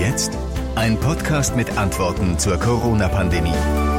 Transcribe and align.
jetzt? 0.00 0.32
Ein 0.76 0.98
Podcast 0.98 1.54
mit 1.56 1.76
Antworten 1.76 2.38
zur 2.38 2.58
Corona-Pandemie. 2.58 3.89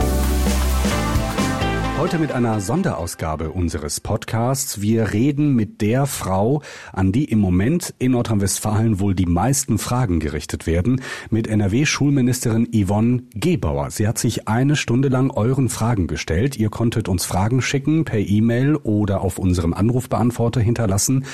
Heute 2.01 2.17
mit 2.17 2.31
einer 2.31 2.59
Sonderausgabe 2.59 3.51
unseres 3.51 3.99
Podcasts. 3.99 4.81
Wir 4.81 5.13
reden 5.13 5.53
mit 5.53 5.81
der 5.81 6.07
Frau, 6.07 6.63
an 6.93 7.11
die 7.11 7.25
im 7.25 7.37
Moment 7.37 7.93
in 7.99 8.13
Nordrhein-Westfalen 8.13 8.99
wohl 8.99 9.13
die 9.13 9.27
meisten 9.27 9.77
Fragen 9.77 10.19
gerichtet 10.19 10.65
werden, 10.65 11.01
mit 11.29 11.45
NRW-Schulministerin 11.45 12.67
Yvonne 12.73 13.21
Gebauer. 13.35 13.91
Sie 13.91 14.07
hat 14.07 14.17
sich 14.17 14.47
eine 14.47 14.77
Stunde 14.77 15.09
lang 15.09 15.29
euren 15.29 15.69
Fragen 15.69 16.07
gestellt. 16.07 16.57
Ihr 16.57 16.71
konntet 16.71 17.07
uns 17.07 17.25
Fragen 17.25 17.61
schicken 17.61 18.03
per 18.03 18.19
E-Mail 18.19 18.77
oder 18.77 19.21
auf 19.21 19.37
unserem 19.37 19.75
Anrufbeantworter 19.75 20.59
hinterlassen. 20.59 21.25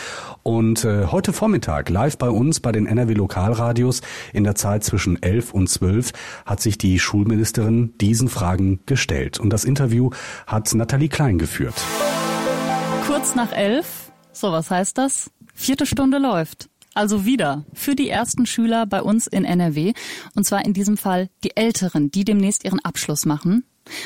Und 0.44 0.84
äh, 0.84 1.06
heute 1.06 1.32
Vormittag 1.32 1.88
live 1.88 2.18
bei 2.18 2.30
uns 2.30 2.60
bei 2.60 2.74
den 2.74 2.88
NRW 2.88 3.14
Lokalradios 3.14 4.02
in 4.34 4.44
der 4.44 4.56
Zeit 4.56 4.84
zwischen 4.84 5.24
11 5.24 5.54
und 5.54 5.70
12 5.70 6.12
hat 6.46 6.60
sich 6.60 6.78
die 6.78 7.00
Schulministerin 7.00 7.94
diesen 8.02 8.28
Fragen 8.28 8.82
gestellt. 8.86 9.40
Und 9.40 9.52
das 9.52 9.64
Interview 9.64 10.10
hat 10.46 10.57
hat 10.58 10.74
Nathalie 10.74 11.08
Klein 11.08 11.38
geführt. 11.38 11.76
Kurz 13.06 13.36
nach 13.36 13.52
elf, 13.52 14.12
so 14.32 14.52
was 14.52 14.72
heißt 14.72 14.98
das? 14.98 15.30
Vierte 15.54 15.86
Stunde 15.86 16.18
läuft. 16.18 16.68
Also 16.96 17.26
wieder 17.26 17.64
für 17.74 17.94
die 17.94 18.10
ersten 18.10 18.48
Schüler 18.48 18.88
bei 18.88 19.04
uns 19.04 19.28
in 19.28 19.46
NRW. 19.46 19.94
Und 20.34 20.46
zwar 20.46 20.66
in 20.66 20.74
diesem 20.74 20.98
Fall 20.98 21.30
die 21.44 21.56
Älteren, 21.56 22.10
die 22.10 22.26
demnächst 22.26 22.66
ihren 22.66 22.84
Abschluss 22.84 23.28
machen. 23.28 23.66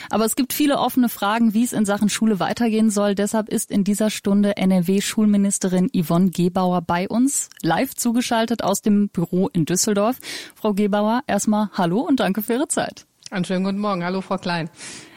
Aber 0.10 0.26
es 0.26 0.36
gibt 0.36 0.52
viele 0.52 0.77
offene 0.77 1.08
Fragen, 1.08 1.54
wie 1.54 1.64
es 1.64 1.72
in 1.72 1.86
Sachen 1.86 2.10
Schule 2.10 2.41
weitergehen 2.41 2.90
soll. 2.90 3.16
Deshalb 3.16 3.48
ist 3.48 3.72
in 3.72 3.86
dieser 3.86 4.10
Stunde 4.10 4.58
NRW-Schulministerin 4.58 5.90
Yvonne 5.96 6.32
Gebauer 6.32 6.82
bei 6.82 7.08
uns, 7.08 7.49
live 7.62 7.96
zugeschaltet 7.96 8.62
aus 8.62 8.82
dem 8.82 9.08
Büro 9.08 9.48
in 9.48 9.63
Düsseldorf. 9.63 10.18
Frau 10.54 10.74
Gebauer, 10.74 11.22
erstmal 11.27 11.70
Hallo 11.72 12.02
und 12.02 12.20
danke 12.20 12.41
für 12.41 12.55
Ihre 12.55 12.68
Zeit. 12.68 13.05
Einen 13.30 13.46
schönen 13.46 13.63
guten 13.63 13.80
Morgen. 13.80 14.04
Hallo, 14.04 14.20
Frau 14.20 14.38
Klein. 14.38 14.70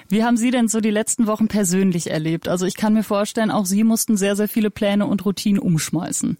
Wie 0.08 0.24
haben 0.24 0.36
Sie 0.36 0.50
denn 0.50 0.68
so 0.68 0.80
die 0.80 0.90
letzten 0.90 1.26
Wochen 1.26 1.48
persönlich 1.48 2.10
erlebt? 2.10 2.48
Also 2.48 2.66
ich 2.66 2.76
kann 2.76 2.94
mir 2.94 3.02
vorstellen, 3.02 3.50
auch 3.50 3.66
Sie 3.66 3.84
mussten 3.84 4.16
sehr, 4.16 4.36
sehr 4.36 4.48
viele 4.48 4.70
Pläne 4.70 5.06
und 5.06 5.24
Routinen 5.24 5.58
umschmeißen. 5.58 6.36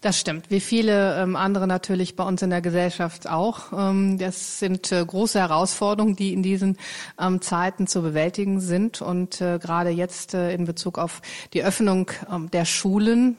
Das 0.00 0.18
stimmt. 0.18 0.50
Wie 0.50 0.60
viele 0.60 1.20
ähm, 1.20 1.36
andere 1.36 1.66
natürlich 1.66 2.16
bei 2.16 2.24
uns 2.24 2.42
in 2.42 2.50
der 2.50 2.60
Gesellschaft 2.60 3.28
auch. 3.28 3.72
Ähm, 3.72 4.18
das 4.18 4.58
sind 4.58 4.92
äh, 4.92 5.04
große 5.04 5.38
Herausforderungen, 5.38 6.16
die 6.16 6.32
in 6.32 6.42
diesen 6.42 6.76
ähm, 7.20 7.40
Zeiten 7.40 7.86
zu 7.86 8.02
bewältigen 8.02 8.60
sind. 8.60 9.02
Und 9.02 9.40
äh, 9.40 9.58
gerade 9.60 9.90
jetzt 9.90 10.34
äh, 10.34 10.54
in 10.54 10.64
Bezug 10.64 10.98
auf 10.98 11.20
die 11.52 11.64
Öffnung 11.64 12.10
ähm, 12.30 12.50
der 12.50 12.64
Schulen, 12.64 13.36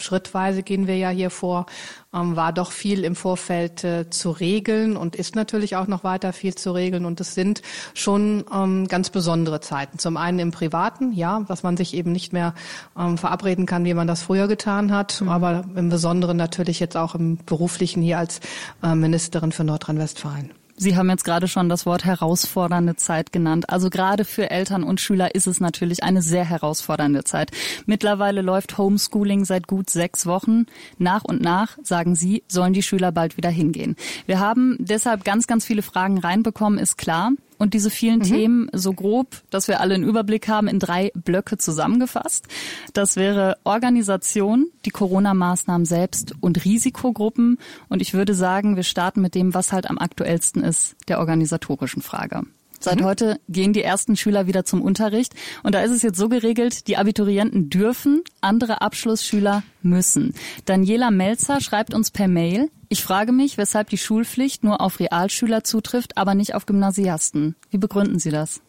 schrittweise 0.00 0.62
gehen 0.62 0.86
wir 0.86 0.96
ja 0.96 1.10
hier 1.10 1.30
vor, 1.30 1.66
ähm, 2.12 2.36
war 2.36 2.52
doch 2.52 2.72
viel 2.72 3.04
im 3.04 3.14
Vorfeld 3.14 3.84
äh, 3.84 4.10
zu 4.10 4.30
regeln 4.30 4.96
und 4.96 5.16
ist 5.16 5.36
natürlich 5.36 5.76
auch 5.76 5.86
noch 5.86 6.04
weiter 6.04 6.32
viel 6.32 6.54
zu 6.54 6.72
regeln. 6.72 7.04
Und 7.04 7.20
es 7.20 7.34
sind 7.34 7.62
schon 7.94 8.44
ähm, 8.52 8.88
ganz 8.88 9.10
besondere 9.10 9.60
Zeiten. 9.60 9.98
Zum 9.98 10.16
einen 10.16 10.38
im 10.38 10.50
Privaten, 10.50 11.12
ja, 11.12 11.40
dass 11.40 11.62
man 11.62 11.76
sich 11.76 11.94
eben 11.94 12.12
nicht 12.12 12.32
mehr 12.32 12.54
ähm, 12.98 13.18
verabreden 13.18 13.66
kann, 13.66 13.84
wie 13.84 13.94
man 13.94 14.06
das 14.06 14.22
früher 14.22 14.48
getan 14.48 14.92
hat, 14.92 15.20
mhm. 15.20 15.28
aber 15.28 15.64
im 15.76 15.88
Besonderen 15.88 16.36
natürlich 16.36 16.80
jetzt 16.80 16.96
auch 16.96 17.14
im 17.14 17.38
beruflichen 17.46 18.02
hier 18.02 18.18
als 18.18 18.40
äh, 18.82 18.94
Ministerin 18.94 19.52
für 19.52 19.64
Nordrhein-Westfalen. 19.64 20.59
Sie 20.82 20.96
haben 20.96 21.10
jetzt 21.10 21.24
gerade 21.24 21.46
schon 21.46 21.68
das 21.68 21.84
Wort 21.84 22.06
herausfordernde 22.06 22.96
Zeit 22.96 23.32
genannt. 23.32 23.68
Also 23.68 23.90
gerade 23.90 24.24
für 24.24 24.50
Eltern 24.50 24.82
und 24.82 24.98
Schüler 24.98 25.34
ist 25.34 25.46
es 25.46 25.60
natürlich 25.60 26.02
eine 26.02 26.22
sehr 26.22 26.46
herausfordernde 26.46 27.22
Zeit. 27.22 27.50
Mittlerweile 27.84 28.40
läuft 28.40 28.78
Homeschooling 28.78 29.44
seit 29.44 29.66
gut 29.66 29.90
sechs 29.90 30.24
Wochen. 30.24 30.64
Nach 30.96 31.22
und 31.22 31.42
nach, 31.42 31.76
sagen 31.82 32.14
Sie, 32.14 32.44
sollen 32.48 32.72
die 32.72 32.82
Schüler 32.82 33.12
bald 33.12 33.36
wieder 33.36 33.50
hingehen. 33.50 33.94
Wir 34.24 34.40
haben 34.40 34.78
deshalb 34.80 35.22
ganz, 35.22 35.46
ganz 35.46 35.66
viele 35.66 35.82
Fragen 35.82 36.16
reinbekommen, 36.16 36.78
ist 36.78 36.96
klar 36.96 37.32
und 37.60 37.74
diese 37.74 37.90
vielen 37.90 38.20
mhm. 38.20 38.24
Themen 38.24 38.70
so 38.72 38.94
grob, 38.94 39.42
dass 39.50 39.68
wir 39.68 39.80
alle 39.80 39.94
einen 39.94 40.02
Überblick 40.02 40.48
haben, 40.48 40.66
in 40.66 40.78
drei 40.78 41.12
Blöcke 41.14 41.58
zusammengefasst. 41.58 42.46
Das 42.94 43.16
wäre 43.16 43.58
Organisation, 43.64 44.68
die 44.86 44.90
Corona-Maßnahmen 44.90 45.84
selbst 45.84 46.32
und 46.40 46.64
Risikogruppen. 46.64 47.58
Und 47.90 48.00
ich 48.00 48.14
würde 48.14 48.34
sagen, 48.34 48.76
wir 48.76 48.82
starten 48.82 49.20
mit 49.20 49.34
dem, 49.34 49.52
was 49.52 49.72
halt 49.72 49.90
am 49.90 49.98
aktuellsten 49.98 50.64
ist, 50.64 50.96
der 51.06 51.18
organisatorischen 51.18 52.00
Frage. 52.00 52.44
Seit 52.80 53.00
mhm. 53.00 53.04
heute 53.04 53.40
gehen 53.50 53.74
die 53.74 53.82
ersten 53.82 54.16
Schüler 54.16 54.46
wieder 54.46 54.64
zum 54.64 54.80
Unterricht. 54.80 55.34
Und 55.62 55.74
da 55.74 55.82
ist 55.82 55.90
es 55.90 56.00
jetzt 56.00 56.16
so 56.16 56.30
geregelt, 56.30 56.88
die 56.88 56.96
Abiturienten 56.96 57.68
dürfen, 57.68 58.22
andere 58.40 58.80
Abschlussschüler 58.80 59.62
müssen. 59.82 60.34
Daniela 60.64 61.10
Melzer 61.10 61.60
schreibt 61.60 61.94
uns 61.94 62.10
per 62.10 62.28
Mail, 62.28 62.70
ich 62.92 63.04
frage 63.04 63.30
mich, 63.30 63.56
weshalb 63.56 63.88
die 63.90 63.98
Schulpflicht 63.98 64.64
nur 64.64 64.80
auf 64.80 64.98
Realschüler 64.98 65.62
zutrifft, 65.62 66.18
aber 66.18 66.34
nicht 66.34 66.56
auf 66.56 66.66
Gymnasiasten. 66.66 67.54
Wie 67.70 67.78
begründen 67.78 68.18
Sie 68.18 68.30
das? 68.30 68.62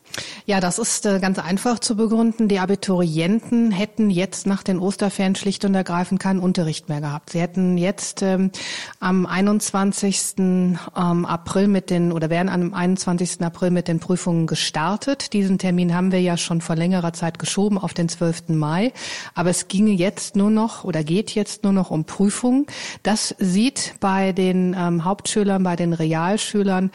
Ja, 0.45 0.59
das 0.59 0.77
ist 0.77 1.05
äh, 1.07 1.19
ganz 1.19 1.39
einfach 1.39 1.79
zu 1.79 1.95
begründen. 1.95 2.47
Die 2.47 2.59
Abiturienten 2.59 3.71
hätten 3.71 4.09
jetzt 4.11 4.45
nach 4.45 4.61
den 4.61 4.77
Osterferien 4.77 5.35
schlicht 5.35 5.66
und 5.66 5.73
ergreifend 5.73 6.19
keinen 6.19 6.39
Unterricht 6.39 6.89
mehr 6.89 7.01
gehabt. 7.01 7.31
Sie 7.31 7.39
hätten 7.39 7.77
jetzt 7.77 8.21
ähm, 8.21 8.51
am 9.00 9.25
21. 9.25 10.35
Ähm, 10.38 10.77
April 11.25 11.67
mit 11.67 11.89
den 11.89 12.11
oder 12.11 12.29
wären 12.29 12.50
am 12.50 12.73
21. 12.73 13.41
April 13.41 13.71
mit 13.71 13.88
den 13.88 14.00
Prüfungen 14.00 14.45
gestartet. 14.45 15.33
Diesen 15.33 15.57
Termin 15.57 15.95
haben 15.95 16.11
wir 16.11 16.21
ja 16.21 16.38
schon 16.38 16.61
vor 16.61 16.75
längerer 16.75 17.13
Zeit 17.13 17.39
geschoben 17.39 17.77
auf 17.79 17.94
den 17.94 18.09
12. 18.09 18.50
Mai. 18.50 18.94
Aber 19.33 19.50
es 19.50 19.67
ginge 19.67 19.91
jetzt 19.91 20.35
nur 20.35 20.51
noch 20.51 20.83
oder 20.83 21.00
geht 21.03 21.35
jetzt 21.35 21.63
nur 21.63 21.73
noch 21.73 21.91
um 21.91 22.06
Prüfungen. 22.06 22.66
Das 23.03 23.35
sieht 23.39 23.95
bei 24.00 24.31
den 24.31 24.75
ähm, 24.78 25.06
Hauptschülern, 25.06 25.63
bei 25.63 25.75
den 25.75 25.94
Realschülern, 25.94 26.91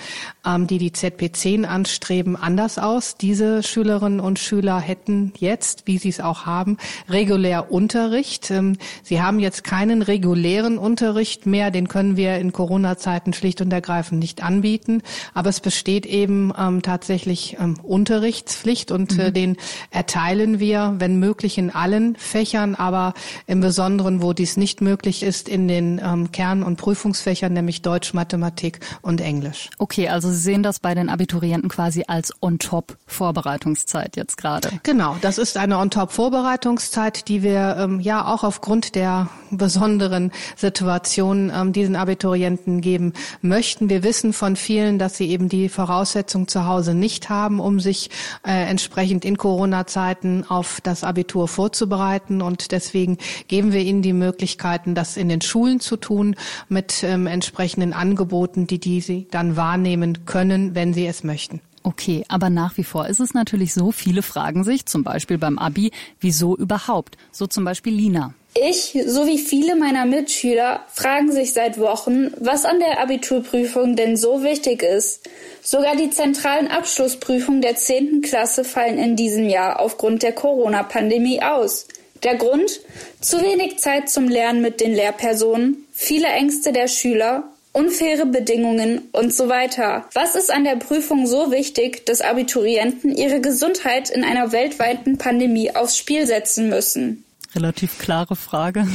ähm, 0.46 0.66
die 0.66 0.78
die 0.78 0.90
ZP10 0.90 1.64
anstreben, 1.64 2.36
anders 2.36 2.78
aus. 2.78 3.16
Diese 3.16 3.62
Schülerinnen 3.62 4.20
und 4.20 4.38
Schüler 4.38 4.80
hätten 4.80 5.32
jetzt, 5.38 5.86
wie 5.86 5.98
sie 5.98 6.08
es 6.08 6.20
auch 6.20 6.46
haben, 6.46 6.76
regulär 7.08 7.70
Unterricht. 7.70 8.50
Ähm, 8.50 8.76
sie 9.02 9.20
haben 9.20 9.40
jetzt 9.40 9.64
keinen 9.64 10.02
regulären 10.02 10.78
Unterricht 10.78 11.46
mehr. 11.46 11.70
Den 11.70 11.88
können 11.88 12.16
wir 12.16 12.36
in 12.38 12.52
Corona-Zeiten 12.52 13.32
schlicht 13.32 13.60
und 13.60 13.72
ergreifend 13.72 14.20
nicht 14.20 14.42
anbieten. 14.42 15.02
Aber 15.34 15.48
es 15.48 15.60
besteht 15.60 16.06
eben 16.06 16.52
ähm, 16.58 16.82
tatsächlich 16.82 17.56
ähm, 17.60 17.78
Unterrichtspflicht 17.82 18.90
und 18.90 19.18
äh, 19.18 19.28
mhm. 19.28 19.34
den 19.34 19.56
erteilen 19.90 20.60
wir, 20.60 20.94
wenn 20.98 21.18
möglich, 21.18 21.58
in 21.58 21.70
allen 21.70 22.16
Fächern, 22.16 22.74
aber 22.74 23.14
im 23.46 23.60
Besonderen, 23.60 23.95
wo 24.04 24.32
dies 24.32 24.56
nicht 24.56 24.80
möglich 24.80 25.22
ist, 25.22 25.48
in 25.48 25.68
den 25.68 26.00
ähm, 26.02 26.32
Kern- 26.32 26.62
und 26.62 26.76
Prüfungsfächern, 26.76 27.52
nämlich 27.52 27.82
Deutsch, 27.82 28.14
Mathematik 28.14 28.80
und 29.02 29.20
Englisch. 29.20 29.70
Okay, 29.78 30.08
also 30.08 30.30
Sie 30.30 30.36
sehen 30.36 30.62
das 30.62 30.80
bei 30.80 30.94
den 30.94 31.08
Abiturienten 31.08 31.68
quasi 31.68 32.04
als 32.06 32.32
on-top 32.40 32.96
vorbereitungszeit 33.06 34.16
jetzt 34.16 34.36
gerade. 34.36 34.70
Genau, 34.82 35.16
das 35.20 35.38
ist 35.38 35.56
eine 35.56 35.78
On-Top-Vorbereitungszeit, 35.78 37.28
die 37.28 37.42
wir 37.42 37.76
ähm, 37.78 38.00
ja 38.00 38.26
auch 38.26 38.44
aufgrund 38.44 38.94
der 38.94 39.28
besonderen 39.50 40.32
Situation 40.56 41.52
ähm, 41.54 41.72
diesen 41.72 41.96
Abiturienten 41.96 42.80
geben 42.80 43.12
möchten. 43.42 43.88
Wir 43.88 44.02
wissen 44.02 44.32
von 44.32 44.56
vielen, 44.56 44.98
dass 44.98 45.16
sie 45.16 45.28
eben 45.30 45.48
die 45.48 45.68
Voraussetzung 45.68 46.48
zu 46.48 46.66
Hause 46.66 46.94
nicht 46.94 47.28
haben, 47.28 47.60
um 47.60 47.80
sich 47.80 48.10
äh, 48.46 48.52
entsprechend 48.68 49.24
in 49.24 49.36
Corona-Zeiten 49.36 50.44
auf 50.48 50.80
das 50.82 51.04
Abitur 51.04 51.48
vorzubereiten. 51.48 52.42
Und 52.42 52.72
deswegen 52.72 53.18
geben 53.48 53.72
wir 53.72 53.82
ihnen 53.86 54.02
die 54.02 54.12
Möglichkeiten, 54.12 54.94
das 54.94 55.16
in 55.16 55.28
den 55.28 55.40
Schulen 55.40 55.80
zu 55.80 55.96
tun, 55.96 56.36
mit 56.68 57.02
ähm, 57.02 57.26
entsprechenden 57.26 57.92
Angeboten, 57.92 58.66
die 58.66 58.78
die 58.78 59.00
sie 59.00 59.26
dann 59.30 59.56
wahrnehmen 59.56 60.26
können, 60.26 60.74
wenn 60.74 60.92
sie 60.92 61.06
es 61.06 61.24
möchten. 61.24 61.60
Okay, 61.86 62.24
aber 62.26 62.50
nach 62.50 62.76
wie 62.78 62.82
vor 62.82 63.06
ist 63.06 63.20
es 63.20 63.32
natürlich 63.32 63.72
so, 63.72 63.92
viele 63.92 64.22
fragen 64.22 64.64
sich, 64.64 64.86
zum 64.86 65.04
Beispiel 65.04 65.38
beim 65.38 65.56
Abi, 65.56 65.92
wieso 66.18 66.56
überhaupt? 66.56 67.16
So 67.30 67.46
zum 67.46 67.64
Beispiel 67.64 67.94
Lina. 67.94 68.34
Ich 68.56 68.98
sowie 69.06 69.38
viele 69.38 69.76
meiner 69.76 70.04
Mitschüler 70.04 70.80
fragen 70.92 71.30
sich 71.30 71.52
seit 71.52 71.78
Wochen, 71.78 72.32
was 72.40 72.64
an 72.64 72.80
der 72.80 73.00
Abiturprüfung 73.00 73.94
denn 73.94 74.16
so 74.16 74.42
wichtig 74.42 74.82
ist. 74.82 75.28
Sogar 75.62 75.94
die 75.94 76.10
zentralen 76.10 76.66
Abschlussprüfungen 76.66 77.62
der 77.62 77.76
10. 77.76 78.22
Klasse 78.22 78.64
fallen 78.64 78.98
in 78.98 79.14
diesem 79.14 79.48
Jahr 79.48 79.78
aufgrund 79.78 80.24
der 80.24 80.32
Corona-Pandemie 80.32 81.40
aus. 81.40 81.86
Der 82.22 82.36
Grund? 82.36 82.80
Zu 83.20 83.42
wenig 83.42 83.78
Zeit 83.78 84.08
zum 84.08 84.28
Lernen 84.28 84.62
mit 84.62 84.80
den 84.80 84.94
Lehrpersonen, 84.94 85.86
viele 85.92 86.28
Ängste 86.28 86.72
der 86.72 86.88
Schüler 86.88 87.44
unfaire 87.76 88.24
Bedingungen 88.24 89.02
und 89.12 89.34
so 89.34 89.50
weiter. 89.50 90.08
Was 90.14 90.34
ist 90.34 90.50
an 90.50 90.64
der 90.64 90.76
Prüfung 90.76 91.26
so 91.26 91.52
wichtig, 91.52 92.06
dass 92.06 92.22
Abiturienten 92.22 93.14
ihre 93.14 93.42
Gesundheit 93.42 94.08
in 94.08 94.24
einer 94.24 94.50
weltweiten 94.50 95.18
Pandemie 95.18 95.76
aufs 95.76 95.98
Spiel 95.98 96.26
setzen 96.26 96.70
müssen? 96.70 97.24
Relativ 97.54 97.98
klare 97.98 98.34
Frage. 98.34 98.88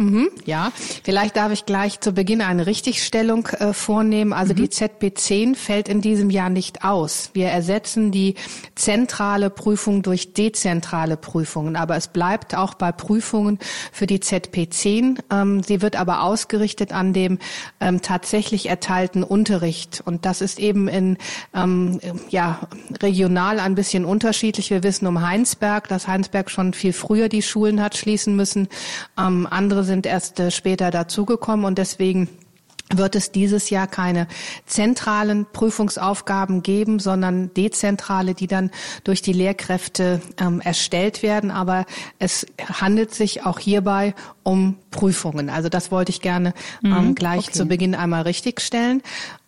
Mhm, 0.00 0.30
ja, 0.46 0.72
vielleicht 1.04 1.36
darf 1.36 1.52
ich 1.52 1.66
gleich 1.66 2.00
zu 2.00 2.12
Beginn 2.12 2.40
eine 2.40 2.66
Richtigstellung 2.66 3.46
äh, 3.48 3.74
vornehmen. 3.74 4.32
Also 4.32 4.54
mhm. 4.54 4.56
die 4.56 4.68
ZB10 4.68 5.54
fällt 5.54 5.90
in 5.90 6.00
diesem 6.00 6.30
Jahr 6.30 6.48
nicht 6.48 6.84
aus. 6.84 7.28
Wir 7.34 7.48
ersetzen 7.48 8.10
die 8.10 8.36
zentrale 8.74 9.50
Prüfung 9.50 10.00
durch 10.00 10.32
dezentrale 10.32 11.18
Prüfungen. 11.18 11.76
Aber 11.76 11.96
es 11.96 12.08
bleibt 12.08 12.54
auch 12.54 12.72
bei 12.72 12.92
Prüfungen 12.92 13.58
für 13.92 14.06
die 14.06 14.20
ZP10. 14.20 15.18
Ähm, 15.30 15.62
sie 15.62 15.82
wird 15.82 15.96
aber 15.96 16.22
ausgerichtet 16.22 16.94
an 16.94 17.12
dem 17.12 17.38
ähm, 17.78 18.00
tatsächlich 18.00 18.70
erteilten 18.70 19.22
Unterricht. 19.22 20.02
Und 20.06 20.24
das 20.24 20.40
ist 20.40 20.58
eben 20.58 20.88
in, 20.88 21.18
ähm, 21.54 22.00
ja, 22.30 22.60
regional 23.02 23.60
ein 23.60 23.74
bisschen 23.74 24.06
unterschiedlich. 24.06 24.70
Wir 24.70 24.82
wissen 24.82 25.06
um 25.06 25.20
Heinsberg, 25.20 25.88
dass 25.88 26.08
Heinsberg 26.08 26.50
schon 26.50 26.72
viel 26.72 26.94
früher 26.94 27.28
die 27.28 27.42
Schulen 27.42 27.82
hat 27.82 27.98
schließen 27.98 28.34
müssen. 28.34 28.68
Ähm, 29.18 29.46
andere 29.50 29.89
sind 29.90 30.06
erst 30.06 30.40
äh, 30.40 30.50
später 30.50 30.90
dazugekommen 30.90 31.66
und 31.66 31.76
deswegen 31.76 32.28
wird 32.92 33.14
es 33.14 33.30
dieses 33.30 33.70
Jahr 33.70 33.86
keine 33.86 34.26
zentralen 34.66 35.46
Prüfungsaufgaben 35.52 36.62
geben, 36.62 36.98
sondern 36.98 37.54
dezentrale, 37.54 38.34
die 38.34 38.46
dann 38.46 38.70
durch 39.04 39.22
die 39.22 39.32
Lehrkräfte 39.32 40.20
ähm, 40.38 40.60
erstellt 40.60 41.22
werden. 41.22 41.50
Aber 41.50 41.86
es 42.18 42.46
handelt 42.80 43.14
sich 43.14 43.46
auch 43.46 43.58
hierbei 43.58 44.14
um 44.42 44.76
Prüfungen. 44.90 45.50
Also 45.50 45.68
das 45.68 45.92
wollte 45.92 46.10
ich 46.10 46.20
gerne 46.20 46.52
ähm, 46.82 47.08
mhm, 47.08 47.14
gleich 47.14 47.48
okay. 47.48 47.52
zu 47.52 47.66
Beginn 47.66 47.94
einmal 47.94 48.22
richtigstellen. 48.22 49.02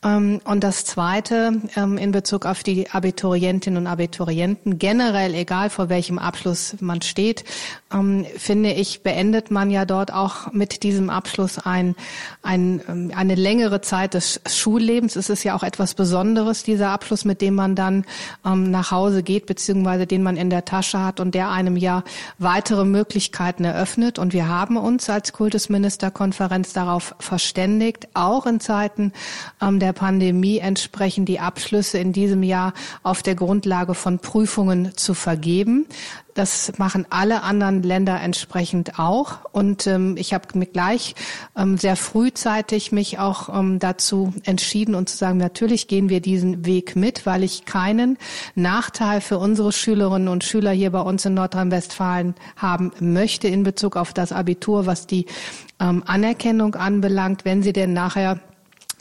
Ähm, 0.05 0.41
und 0.45 0.65
das 0.65 0.85
Zweite 0.85 1.61
ähm, 1.77 1.97
in 1.97 2.13
Bezug 2.13 2.47
auf 2.47 2.63
die 2.63 2.91
Abiturientinnen 2.91 3.83
und 3.83 3.87
Abiturienten, 3.87 4.79
generell 4.79 5.35
egal 5.35 5.71
vor 5.71 5.89
welchem 5.89 6.19
Abschluss 6.19 6.77
man 6.81 7.03
steht, 7.03 7.45
ähm, 7.93 8.27
finde 8.37 8.73
ich, 8.73 9.03
beendet 9.03 9.51
man 9.51 9.71
ja 9.71 9.85
dort 9.85 10.13
auch 10.13 10.53
mit 10.53 10.83
diesem 10.83 11.11
Abschluss 11.11 11.59
ein, 11.59 11.95
ein, 12.43 13.13
eine 13.15 13.35
längere 13.35 13.81
Zeit 13.81 14.15
des 14.15 14.41
Schullebens. 14.49 15.17
Es 15.17 15.31
ist 15.31 15.45
ja 15.45 15.55
auch 15.55 15.63
etwas 15.63 15.95
Besonderes, 15.95 16.63
dieser 16.63 16.91
Abschluss, 16.91 17.25
mit 17.25 17.41
dem 17.41 17.55
man 17.55 17.75
dann 17.75 18.05
nach 18.45 18.91
Hause 18.91 19.23
geht, 19.23 19.47
beziehungsweise 19.47 20.07
den 20.07 20.23
man 20.23 20.37
in 20.37 20.51
der 20.51 20.65
Tasche 20.65 21.05
hat 21.05 21.21
und 21.21 21.35
der 21.35 21.51
einem 21.51 21.77
ja 21.77 22.03
weitere 22.39 22.85
Möglichkeiten 22.85 23.65
eröffnet. 23.65 24.19
Und 24.19 24.33
wir 24.33 24.49
haben 24.49 24.77
uns 24.77 25.09
als 25.09 25.33
Kultusministerkonferenz 25.33 26.73
darauf 26.73 27.15
verständigt, 27.19 28.09
auch 28.15 28.47
in 28.47 28.61
Zeiten 28.61 29.13
der 29.61 29.92
der 29.93 29.99
Pandemie 29.99 30.59
entsprechend 30.59 31.29
die 31.29 31.39
Abschlüsse 31.39 31.99
in 31.99 32.13
diesem 32.13 32.43
Jahr 32.43 32.73
auf 33.03 33.23
der 33.23 33.35
Grundlage 33.35 33.95
von 33.95 34.19
Prüfungen 34.19 34.97
zu 34.97 35.13
vergeben. 35.13 35.87
Das 36.35 36.73
machen 36.79 37.05
alle 37.11 37.43
anderen 37.43 37.83
Länder 37.83 38.19
entsprechend 38.19 38.99
auch. 38.99 39.41
Und 39.53 39.87
ähm, 39.87 40.17
ich 40.17 40.33
habe 40.33 40.59
mir 40.59 40.65
gleich 40.65 41.15
ähm, 41.59 41.77
sehr 41.77 41.97
frühzeitig 41.97 42.91
mich 42.91 43.19
auch 43.19 43.51
ähm, 43.55 43.79
dazu 43.79 44.33
entschieden 44.45 44.95
und 44.95 45.11
zu 45.11 45.17
sagen, 45.19 45.37
natürlich 45.37 45.89
gehen 45.89 46.09
wir 46.09 46.21
diesen 46.21 46.65
Weg 46.65 46.97
mit, 46.97 47.27
weil 47.27 47.43
ich 47.43 47.67
keinen 47.67 48.17
Nachteil 48.55 49.21
für 49.21 49.37
unsere 49.37 49.73
Schülerinnen 49.73 50.29
und 50.29 50.43
Schüler 50.43 50.71
hier 50.71 50.91
bei 50.91 51.03
uns 51.03 51.27
in 51.27 51.35
Nordrhein-Westfalen 51.35 52.35
haben 52.57 52.93
möchte 53.01 53.49
in 53.49 53.63
Bezug 53.63 53.97
auf 53.97 54.15
das 54.15 54.33
Abitur, 54.33 54.87
was 54.87 55.07
die 55.07 55.27
ähm, 55.81 56.03
Anerkennung 56.07 56.77
anbelangt, 56.77 57.45
wenn 57.45 57.63
sie 57.63 57.75
denn 57.75 57.93
nachher 57.93 58.41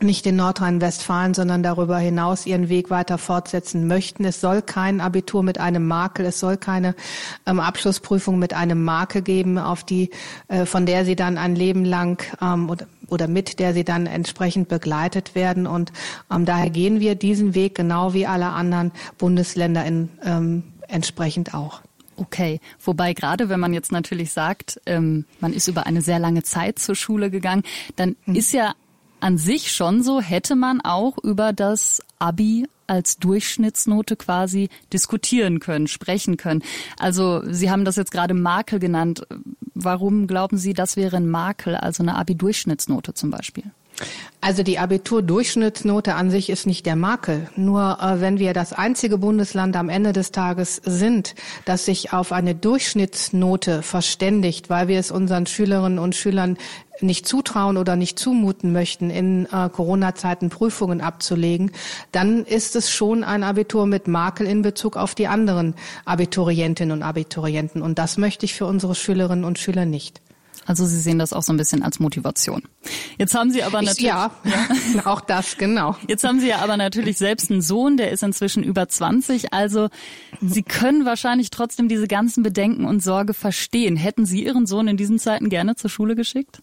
nicht 0.04 0.26
in 0.26 0.36
Nordrhein-Westfalen, 0.36 1.34
sondern 1.34 1.64
darüber 1.64 1.98
hinaus 1.98 2.46
ihren 2.46 2.70
Weg 2.70 2.90
weiter 2.90 3.18
fortsetzen 3.18 3.88
möchten. 3.88 4.26
Es 4.26 4.42
soll 4.42 4.62
kein 4.62 5.02
Abitur 5.02 5.44
mit 5.44 5.60
einem 5.60 5.88
Makel, 5.88 6.26
es 6.26 6.40
soll 6.40 6.58
keine 6.58 6.96
ähm, 7.46 7.60
Abschlussprüfung 7.60 8.40
mit 8.40 8.54
einem 8.54 8.84
Makel 8.84 9.22
geben, 9.22 9.58
auf 9.58 9.84
die, 9.84 10.10
äh, 10.48 10.66
von 10.66 10.86
der 10.86 11.06
sie 11.06 11.16
dann 11.16 11.38
ein 11.38 11.56
Leben 11.56 11.86
lang 11.86 12.24
ähm, 12.42 12.70
oder, 12.70 12.88
oder 13.08 13.28
mit 13.28 13.60
der 13.60 13.74
sie 13.74 13.84
dann 13.84 14.06
entsprechend 14.06 14.68
begleitet 14.68 15.36
werden. 15.36 15.68
Und 15.68 15.92
ähm, 16.32 16.46
daher 16.46 16.70
gehen 16.70 17.00
wir 17.00 17.16
diesen 17.16 17.56
Weg 17.56 17.76
genau 17.76 18.14
wie 18.14 18.26
alle 18.26 18.48
anderen 18.48 18.92
Bundesländer 19.18 19.86
in, 19.86 20.10
ähm, 20.24 20.64
entsprechend 20.88 21.54
auch. 21.54 21.82
Okay, 22.18 22.60
wobei 22.84 23.14
gerade 23.14 23.50
wenn 23.50 23.60
man 23.60 23.74
jetzt 23.74 23.92
natürlich 23.92 24.32
sagt, 24.32 24.80
ähm, 24.86 25.26
man 25.40 25.54
ist 25.54 25.68
über 25.68 25.88
eine 25.88 26.02
sehr 26.02 26.20
lange 26.20 26.44
Zeit 26.44 26.78
zur 26.78 26.96
Schule 26.96 27.32
gegangen, 27.32 27.64
dann 27.96 28.16
hm. 28.26 28.36
ist 28.36 28.54
ja 28.54 28.76
an 29.22 29.38
sich 29.38 29.72
schon 29.72 30.04
so, 30.04 30.20
hätte 30.20 30.56
man 30.56 30.82
auch 30.82 31.18
über 31.20 31.54
das 31.54 32.02
Abi 32.20 32.68
als 32.88 33.18
Durchschnittsnote 33.18 34.18
quasi 34.18 34.70
diskutieren 34.92 35.60
können, 35.60 35.88
sprechen 35.88 36.36
können. 36.36 36.62
Also 37.00 37.42
Sie 37.46 37.72
haben 37.72 37.86
das 37.86 37.96
jetzt 37.96 38.12
gerade 38.12 38.34
Makel 38.34 38.80
genannt. 38.80 39.26
Warum 39.74 40.28
glauben 40.28 40.58
Sie, 40.58 40.74
das 40.74 40.98
wäre 40.98 41.18
ein 41.18 41.30
Makel, 41.30 41.76
also 41.76 42.04
eine 42.04 42.16
Abi-Durchschnittsnote 42.16 43.14
zum 43.14 43.32
Beispiel? 43.32 43.64
Also 44.44 44.64
die 44.64 44.80
Abiturdurchschnittsnote 44.80 46.16
an 46.16 46.32
sich 46.32 46.50
ist 46.50 46.66
nicht 46.66 46.88
der 46.88 46.96
Makel. 46.96 47.48
Nur 47.56 48.00
äh, 48.02 48.22
wenn 48.22 48.40
wir 48.40 48.54
das 48.54 48.74
einzige 48.74 49.20
Bundesland 49.20 49.76
am 49.76 49.88
Ende 49.88 50.14
des 50.14 50.32
Tages 50.32 50.82
sind, 50.84 51.36
das 51.66 51.86
sich 51.86 52.12
auf 52.12 52.32
eine 52.32 52.56
Durchschnittsnote 52.56 53.84
verständigt, 53.84 54.72
weil 54.72 54.88
wir 54.88 55.00
es 55.00 55.12
unseren 55.12 55.46
Schülerinnen 55.46 56.00
und 56.00 56.16
Schülern 56.16 56.58
nicht 57.02 57.28
zutrauen 57.28 57.78
oder 57.78 57.96
nicht 57.96 58.18
zumuten 58.18 58.72
möchten, 58.72 59.12
in 59.12 59.46
äh, 59.46 59.70
Corona-Zeiten 59.70 60.50
Prüfungen 60.50 61.02
abzulegen, 61.02 61.72
dann 62.12 62.44
ist 62.44 62.76
es 62.76 62.90
schon 62.90 63.24
ein 63.24 63.44
Abitur 63.44 63.86
mit 63.86 64.08
Makel 64.08 64.48
in 64.48 64.64
Bezug 64.64 64.98
auf 64.98 65.14
die 65.14 65.28
anderen 65.28 65.76
Abiturientinnen 66.06 66.98
und 66.98 67.04
Abiturienten. 67.04 67.84
Und 67.84 68.00
das 68.00 68.18
möchte 68.18 68.46
ich 68.46 68.56
für 68.56 68.66
unsere 68.66 68.96
Schülerinnen 68.96 69.46
und 69.46 69.60
Schüler 69.60 69.86
nicht. 69.86 70.20
Also 70.66 70.86
Sie 70.86 71.00
sehen 71.00 71.20
das 71.20 71.34
auch 71.34 71.42
so 71.44 71.52
ein 71.52 71.58
bisschen 71.58 71.84
als 71.84 72.00
Motivation. 72.00 72.64
Jetzt 73.18 73.36
haben 73.36 73.52
Sie 73.52 73.64
aber 73.64 73.82
natürlich 73.82 74.02
ja, 74.02 74.32
ja, 74.44 75.06
auch 75.06 75.22
das 75.22 75.58
genau. 75.58 75.96
Jetzt 76.08 76.24
haben 76.24 76.40
Sie 76.40 76.48
ja 76.48 76.60
aber 76.60 76.78
natürlich 76.78 77.18
selbst 77.18 77.52
einen 77.52 77.62
Sohn, 77.62 77.98
der 77.98 78.12
ist 78.12 78.24
inzwischen 78.24 78.64
über 78.64 78.88
20. 78.88 79.54
Also 79.54 79.90
Sie 80.42 80.64
können 80.64 81.06
wahrscheinlich 81.06 81.50
trotzdem 81.50 81.88
diese 81.88 82.08
ganzen 82.08 82.44
Bedenken 82.44 82.86
und 82.86 83.02
Sorge 83.02 83.34
verstehen. 83.34 83.98
Hätten 83.98 84.26
Sie 84.26 84.44
Ihren 84.44 84.66
Sohn 84.68 84.88
in 84.88 84.98
diesen 84.98 85.20
Zeiten 85.20 85.50
gerne 85.50 85.76
zur 85.76 85.90
Schule 85.90 86.16
geschickt? 86.16 86.62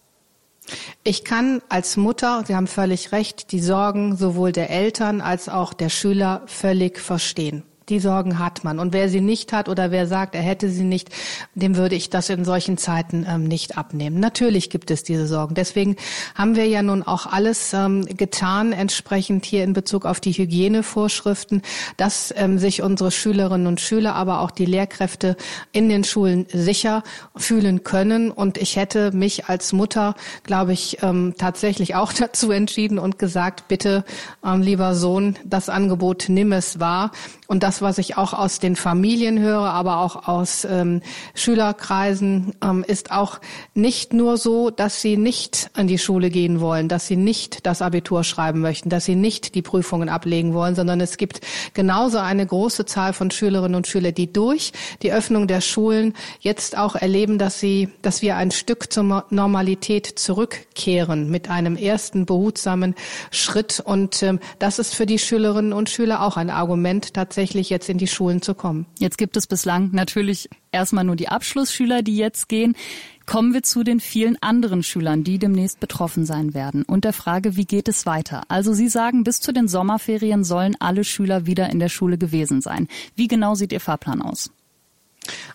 Ich 1.03 1.23
kann 1.23 1.61
als 1.67 1.97
Mutter, 1.97 2.43
Sie 2.45 2.55
haben 2.55 2.67
völlig 2.67 3.11
recht, 3.11 3.51
die 3.51 3.59
Sorgen 3.59 4.15
sowohl 4.15 4.51
der 4.51 4.69
Eltern 4.69 5.19
als 5.19 5.49
auch 5.49 5.73
der 5.73 5.89
Schüler 5.89 6.43
völlig 6.45 6.99
verstehen 6.99 7.63
die 7.89 7.99
Sorgen 7.99 8.39
hat 8.39 8.63
man. 8.63 8.79
Und 8.79 8.93
wer 8.93 9.09
sie 9.09 9.21
nicht 9.21 9.53
hat 9.53 9.69
oder 9.69 9.91
wer 9.91 10.07
sagt, 10.07 10.35
er 10.35 10.41
hätte 10.41 10.69
sie 10.69 10.83
nicht, 10.83 11.09
dem 11.55 11.75
würde 11.75 11.95
ich 11.95 12.09
das 12.09 12.29
in 12.29 12.45
solchen 12.45 12.77
Zeiten 12.77 13.25
ähm, 13.27 13.43
nicht 13.43 13.77
abnehmen. 13.77 14.19
Natürlich 14.19 14.69
gibt 14.69 14.91
es 14.91 15.03
diese 15.03 15.27
Sorgen. 15.27 15.55
Deswegen 15.55 15.95
haben 16.35 16.55
wir 16.55 16.67
ja 16.67 16.81
nun 16.81 17.03
auch 17.03 17.25
alles 17.25 17.73
ähm, 17.73 18.05
getan, 18.05 18.71
entsprechend 18.71 19.45
hier 19.45 19.63
in 19.63 19.73
Bezug 19.73 20.05
auf 20.05 20.19
die 20.19 20.33
Hygienevorschriften, 20.33 21.61
dass 21.97 22.33
ähm, 22.37 22.59
sich 22.59 22.81
unsere 22.81 23.11
Schülerinnen 23.11 23.67
und 23.67 23.81
Schüler, 23.81 24.15
aber 24.15 24.41
auch 24.41 24.51
die 24.51 24.65
Lehrkräfte 24.65 25.35
in 25.71 25.89
den 25.89 26.03
Schulen 26.03 26.45
sicher 26.51 27.03
fühlen 27.35 27.83
können. 27.83 28.31
Und 28.31 28.57
ich 28.57 28.75
hätte 28.75 29.11
mich 29.11 29.45
als 29.45 29.73
Mutter, 29.73 30.15
glaube 30.43 30.73
ich, 30.73 31.01
ähm, 31.01 31.33
tatsächlich 31.37 31.95
auch 31.95 32.13
dazu 32.19 32.51
entschieden 32.51 32.99
und 32.99 33.19
gesagt, 33.19 33.67
bitte, 33.67 34.03
ähm, 34.45 34.61
lieber 34.61 34.95
Sohn, 34.95 35.37
das 35.43 35.69
Angebot 35.69 36.25
nimm 36.29 36.51
es 36.51 36.79
wahr. 36.79 37.11
Und 37.49 37.63
das 37.63 37.81
was 37.81 37.97
ich 37.97 38.15
auch 38.15 38.33
aus 38.33 38.59
den 38.59 38.75
Familien 38.75 39.39
höre, 39.39 39.71
aber 39.71 40.01
auch 40.01 40.27
aus 40.27 40.67
ähm, 40.69 41.01
Schülerkreisen, 41.33 42.53
ähm, 42.63 42.85
ist 42.87 43.11
auch 43.11 43.39
nicht 43.73 44.13
nur 44.13 44.37
so, 44.37 44.69
dass 44.69 45.01
sie 45.01 45.17
nicht 45.17 45.71
an 45.73 45.87
die 45.87 45.97
Schule 45.97 46.29
gehen 46.29 46.61
wollen, 46.61 46.89
dass 46.89 47.07
sie 47.07 47.15
nicht 47.15 47.65
das 47.65 47.81
Abitur 47.81 48.23
schreiben 48.23 48.61
möchten, 48.61 48.89
dass 48.89 49.05
sie 49.05 49.15
nicht 49.15 49.55
die 49.55 49.63
Prüfungen 49.63 50.09
ablegen 50.09 50.53
wollen, 50.53 50.75
sondern 50.75 51.01
es 51.01 51.17
gibt 51.17 51.41
genauso 51.73 52.19
eine 52.19 52.45
große 52.45 52.85
Zahl 52.85 53.13
von 53.13 53.31
Schülerinnen 53.31 53.73
und 53.73 53.87
Schülern, 53.87 54.13
die 54.13 54.31
durch 54.31 54.71
die 55.01 55.11
Öffnung 55.11 55.47
der 55.47 55.61
Schulen 55.61 56.13
jetzt 56.41 56.77
auch 56.77 56.93
erleben, 56.95 57.39
dass 57.39 57.59
sie, 57.59 57.89
dass 58.03 58.21
wir 58.21 58.35
ein 58.35 58.51
Stück 58.51 58.93
zur 58.93 59.25
Normalität 59.31 60.05
zurückkehren 60.05 61.31
mit 61.31 61.49
einem 61.49 61.77
ersten 61.77 62.27
behutsamen 62.27 62.93
Schritt. 63.31 63.79
Und 63.79 64.21
ähm, 64.21 64.39
das 64.59 64.77
ist 64.77 64.93
für 64.93 65.07
die 65.07 65.17
Schülerinnen 65.17 65.73
und 65.73 65.89
Schüler 65.89 66.21
auch 66.21 66.37
ein 66.37 66.51
Argument, 66.51 67.15
tatsächlich 67.15 67.38
jetzt 67.43 67.89
in 67.89 67.97
die 67.97 68.07
Schulen 68.07 68.41
zu 68.41 68.53
kommen. 68.53 68.85
Jetzt 68.99 69.17
gibt 69.17 69.37
es 69.37 69.47
bislang 69.47 69.89
natürlich 69.91 70.49
erstmal 70.71 71.03
nur 71.03 71.15
die 71.15 71.29
Abschlussschüler, 71.29 72.01
die 72.01 72.17
jetzt 72.17 72.49
gehen. 72.49 72.75
Kommen 73.25 73.53
wir 73.53 73.63
zu 73.63 73.83
den 73.83 73.99
vielen 73.99 74.41
anderen 74.41 74.81
Schülern, 74.81 75.23
die 75.23 75.37
demnächst 75.37 75.79
betroffen 75.79 76.25
sein 76.25 76.53
werden 76.53 76.83
und 76.83 77.05
der 77.05 77.13
Frage, 77.13 77.55
wie 77.55 77.65
geht 77.65 77.87
es 77.87 78.05
weiter? 78.05 78.41
Also 78.47 78.73
Sie 78.73 78.89
sagen, 78.89 79.23
bis 79.23 79.39
zu 79.39 79.51
den 79.51 79.67
Sommerferien 79.67 80.43
sollen 80.43 80.75
alle 80.79 81.03
Schüler 81.03 81.45
wieder 81.45 81.69
in 81.69 81.79
der 81.79 81.89
Schule 81.89 82.17
gewesen 82.17 82.61
sein. 82.61 82.87
Wie 83.15 83.27
genau 83.27 83.53
sieht 83.53 83.71
Ihr 83.71 83.79
Fahrplan 83.79 84.21
aus? 84.21 84.51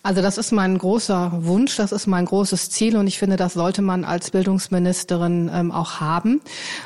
Also 0.02 0.20
das 0.20 0.38
ist 0.38 0.52
mein 0.52 0.76
großer 0.76 1.32
Wunsch, 1.44 1.76
das 1.76 1.90
ist 1.92 2.06
mein 2.06 2.26
großes 2.26 2.70
Ziel 2.70 2.96
und 2.96 3.06
ich 3.06 3.18
finde, 3.18 3.36
das 3.36 3.54
sollte 3.54 3.80
man 3.80 4.04
als 4.04 4.30
Bildungsministerin 4.30 5.50
ähm, 5.52 5.72
auch 5.72 6.00
haben. 6.00 6.42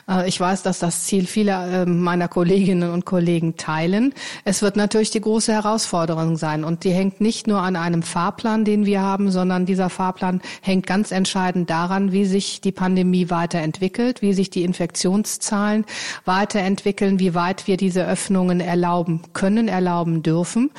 Äh, 0.09 0.29
ich 0.29 0.39
weiß, 0.39 0.63
dass 0.63 0.79
das 0.79 1.05
Ziel 1.05 1.27
vieler 1.27 1.83
äh, 1.83 1.87
meiner 1.87 2.29
Kolleginnen 2.29 2.91
und 2.91 3.05
Kollegen 3.05 3.57
teilen. 3.57 4.15
Es 4.45 4.63
wird 4.63 4.77
natürlich 4.77 5.11
die 5.11 5.21
große 5.21 5.53
Herausforderung 5.53 6.37
sein 6.37 6.63
und 6.63 6.85
die 6.85 6.93
hängt 6.93 7.21
nicht 7.21 7.49
nur 7.49 7.61
an 7.61 7.75
einem 7.75 8.03
Fahrplan, 8.03 8.65
den 8.65 8.87
wir 8.87 9.03
haben, 9.03 9.31
sondern 9.33 9.67
dieser 9.67 9.91
Fahrplan 9.91 10.41
hängt 10.63 10.87
ganz 10.87 11.11
entscheidend 11.11 11.71
daran, 11.71 12.13
wie 12.13 12.25
sich 12.25 12.61
die 12.61 12.73
Pandemie 12.73 13.31
weiterentwickelt, 13.31 14.23
wie 14.23 14.33
sich 14.33 14.51
die 14.51 14.63
Infektionszahlen 14.63 15.85
weiterentwickeln, 16.25 17.19
wie 17.19 17.35
weit 17.35 17.67
wir 17.67 17.77
diese 17.77 18.07
Öffnungen 18.07 18.61
erlauben 18.61 19.23
können, 19.33 19.67
erlauben 19.67 20.23
dürfen. 20.23 20.71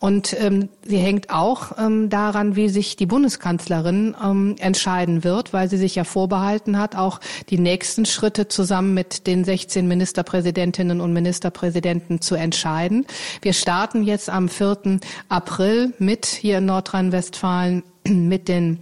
Und 0.00 0.36
ähm, 0.40 0.68
sie 0.84 0.98
hängt 0.98 1.30
auch 1.30 1.53
ähm, 1.78 2.08
daran, 2.10 2.56
wie 2.56 2.68
sich 2.68 2.96
die 2.96 3.06
Bundeskanzlerin 3.06 4.14
ähm, 4.22 4.56
entscheiden 4.58 5.24
wird, 5.24 5.52
weil 5.52 5.68
sie 5.68 5.76
sich 5.76 5.94
ja 5.94 6.04
vorbehalten 6.04 6.78
hat, 6.78 6.96
auch 6.96 7.20
die 7.50 7.58
nächsten 7.58 8.06
Schritte 8.06 8.48
zusammen 8.48 8.94
mit 8.94 9.26
den 9.26 9.44
16 9.44 9.86
Ministerpräsidentinnen 9.86 11.00
und 11.00 11.12
Ministerpräsidenten 11.12 12.20
zu 12.20 12.34
entscheiden. 12.34 13.06
Wir 13.42 13.52
starten 13.52 14.02
jetzt 14.04 14.30
am 14.30 14.48
4. 14.48 15.00
April 15.28 15.92
mit 15.98 16.26
hier 16.26 16.58
in 16.58 16.66
Nordrhein-Westfalen 16.66 17.82
mit 18.08 18.48
den 18.48 18.80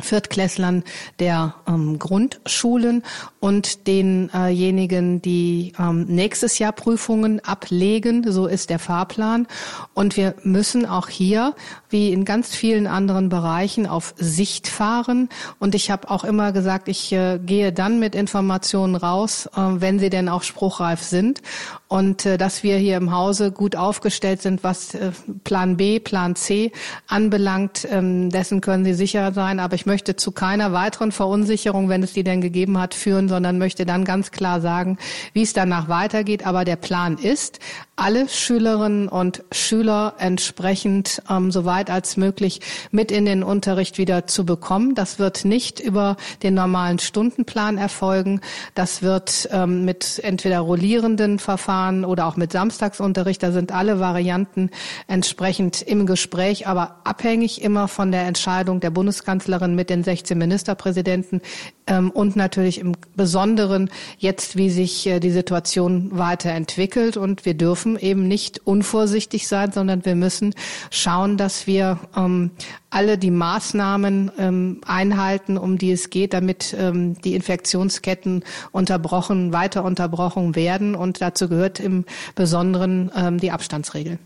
Viertklässlern 0.00 0.82
der 1.18 1.54
ähm, 1.66 1.98
Grundschulen 1.98 3.02
und 3.42 3.88
denjenigen, 3.88 5.20
die 5.20 5.72
ähm, 5.76 6.04
nächstes 6.04 6.60
Jahr 6.60 6.70
Prüfungen 6.70 7.44
ablegen. 7.44 8.30
So 8.30 8.46
ist 8.46 8.70
der 8.70 8.78
Fahrplan. 8.78 9.48
Und 9.94 10.16
wir 10.16 10.36
müssen 10.44 10.86
auch 10.86 11.08
hier, 11.08 11.56
wie 11.90 12.12
in 12.12 12.24
ganz 12.24 12.54
vielen 12.54 12.86
anderen 12.86 13.30
Bereichen, 13.30 13.88
auf 13.88 14.14
Sicht 14.16 14.68
fahren. 14.68 15.28
Und 15.58 15.74
ich 15.74 15.90
habe 15.90 16.08
auch 16.08 16.22
immer 16.22 16.52
gesagt, 16.52 16.86
ich 16.86 17.12
äh, 17.12 17.40
gehe 17.44 17.72
dann 17.72 17.98
mit 17.98 18.14
Informationen 18.14 18.94
raus, 18.94 19.46
äh, 19.56 19.60
wenn 19.60 19.98
sie 19.98 20.08
denn 20.08 20.28
auch 20.28 20.44
spruchreif 20.44 21.02
sind. 21.02 21.42
Und 21.88 22.24
äh, 22.24 22.38
dass 22.38 22.62
wir 22.62 22.76
hier 22.76 22.96
im 22.96 23.10
Hause 23.10 23.50
gut 23.50 23.74
aufgestellt 23.74 24.40
sind, 24.40 24.62
was 24.62 24.94
äh, 24.94 25.10
Plan 25.42 25.76
B, 25.76 25.98
Plan 25.98 26.36
C 26.36 26.70
anbelangt, 27.08 27.88
ähm, 27.90 28.30
dessen 28.30 28.60
können 28.60 28.84
Sie 28.84 28.94
sicher 28.94 29.32
sein. 29.32 29.58
Aber 29.58 29.74
ich 29.74 29.84
möchte 29.84 30.14
zu 30.14 30.30
keiner 30.30 30.72
weiteren 30.72 31.10
Verunsicherung, 31.10 31.88
wenn 31.88 32.04
es 32.04 32.12
die 32.12 32.22
denn 32.22 32.40
gegeben 32.40 32.78
hat, 32.78 32.94
führen, 32.94 33.31
sondern 33.32 33.56
möchte 33.56 33.86
dann 33.86 34.04
ganz 34.04 34.30
klar 34.30 34.60
sagen, 34.60 34.98
wie 35.32 35.40
es 35.40 35.54
danach 35.54 35.88
weitergeht. 35.88 36.44
Aber 36.44 36.66
der 36.66 36.76
Plan 36.76 37.16
ist, 37.16 37.60
alle 38.02 38.28
Schülerinnen 38.28 39.06
und 39.06 39.44
Schüler 39.52 40.14
entsprechend 40.18 41.22
ähm, 41.30 41.52
so 41.52 41.64
weit 41.64 41.88
als 41.88 42.16
möglich 42.16 42.60
mit 42.90 43.12
in 43.12 43.26
den 43.26 43.44
Unterricht 43.44 43.96
wieder 43.96 44.26
zu 44.26 44.44
bekommen. 44.44 44.96
Das 44.96 45.20
wird 45.20 45.44
nicht 45.44 45.78
über 45.78 46.16
den 46.42 46.54
normalen 46.54 46.98
Stundenplan 46.98 47.78
erfolgen. 47.78 48.40
Das 48.74 49.02
wird 49.02 49.48
ähm, 49.52 49.84
mit 49.84 50.18
entweder 50.24 50.58
rollierenden 50.58 51.38
Verfahren 51.38 52.04
oder 52.04 52.26
auch 52.26 52.34
mit 52.34 52.50
Samstagsunterricht. 52.50 53.40
Da 53.40 53.52
sind 53.52 53.70
alle 53.70 54.00
Varianten 54.00 54.70
entsprechend 55.06 55.80
im 55.80 56.04
Gespräch, 56.04 56.66
aber 56.66 56.96
abhängig 57.04 57.62
immer 57.62 57.86
von 57.86 58.10
der 58.10 58.22
Entscheidung 58.22 58.80
der 58.80 58.90
Bundeskanzlerin 58.90 59.76
mit 59.76 59.90
den 59.90 60.02
16 60.02 60.36
Ministerpräsidenten 60.36 61.40
ähm, 61.86 62.10
und 62.10 62.36
natürlich 62.36 62.78
im 62.78 62.92
Besonderen 63.14 63.90
jetzt, 64.18 64.56
wie 64.56 64.70
sich 64.70 65.06
äh, 65.06 65.20
die 65.20 65.30
Situation 65.30 66.10
weiterentwickelt. 66.12 67.16
Und 67.16 67.44
wir 67.44 67.54
dürfen 67.54 67.91
eben 67.98 68.28
nicht 68.28 68.60
unvorsichtig 68.66 69.48
sein, 69.48 69.72
sondern 69.72 70.04
wir 70.04 70.14
müssen 70.14 70.54
schauen, 70.90 71.36
dass 71.36 71.66
wir 71.66 71.98
ähm, 72.16 72.50
alle 72.90 73.18
die 73.18 73.30
Maßnahmen 73.30 74.30
ähm, 74.38 74.80
einhalten, 74.86 75.56
um 75.56 75.78
die 75.78 75.92
es 75.92 76.10
geht, 76.10 76.34
damit 76.34 76.74
ähm, 76.78 77.20
die 77.22 77.34
Infektionsketten 77.34 78.44
unterbrochen, 78.70 79.52
weiter 79.52 79.84
unterbrochen 79.84 80.54
werden. 80.54 80.94
Und 80.94 81.20
dazu 81.20 81.48
gehört 81.48 81.80
im 81.80 82.04
Besonderen 82.34 83.10
ähm, 83.16 83.38
die 83.38 83.50
Abstandsregeln. 83.50 84.18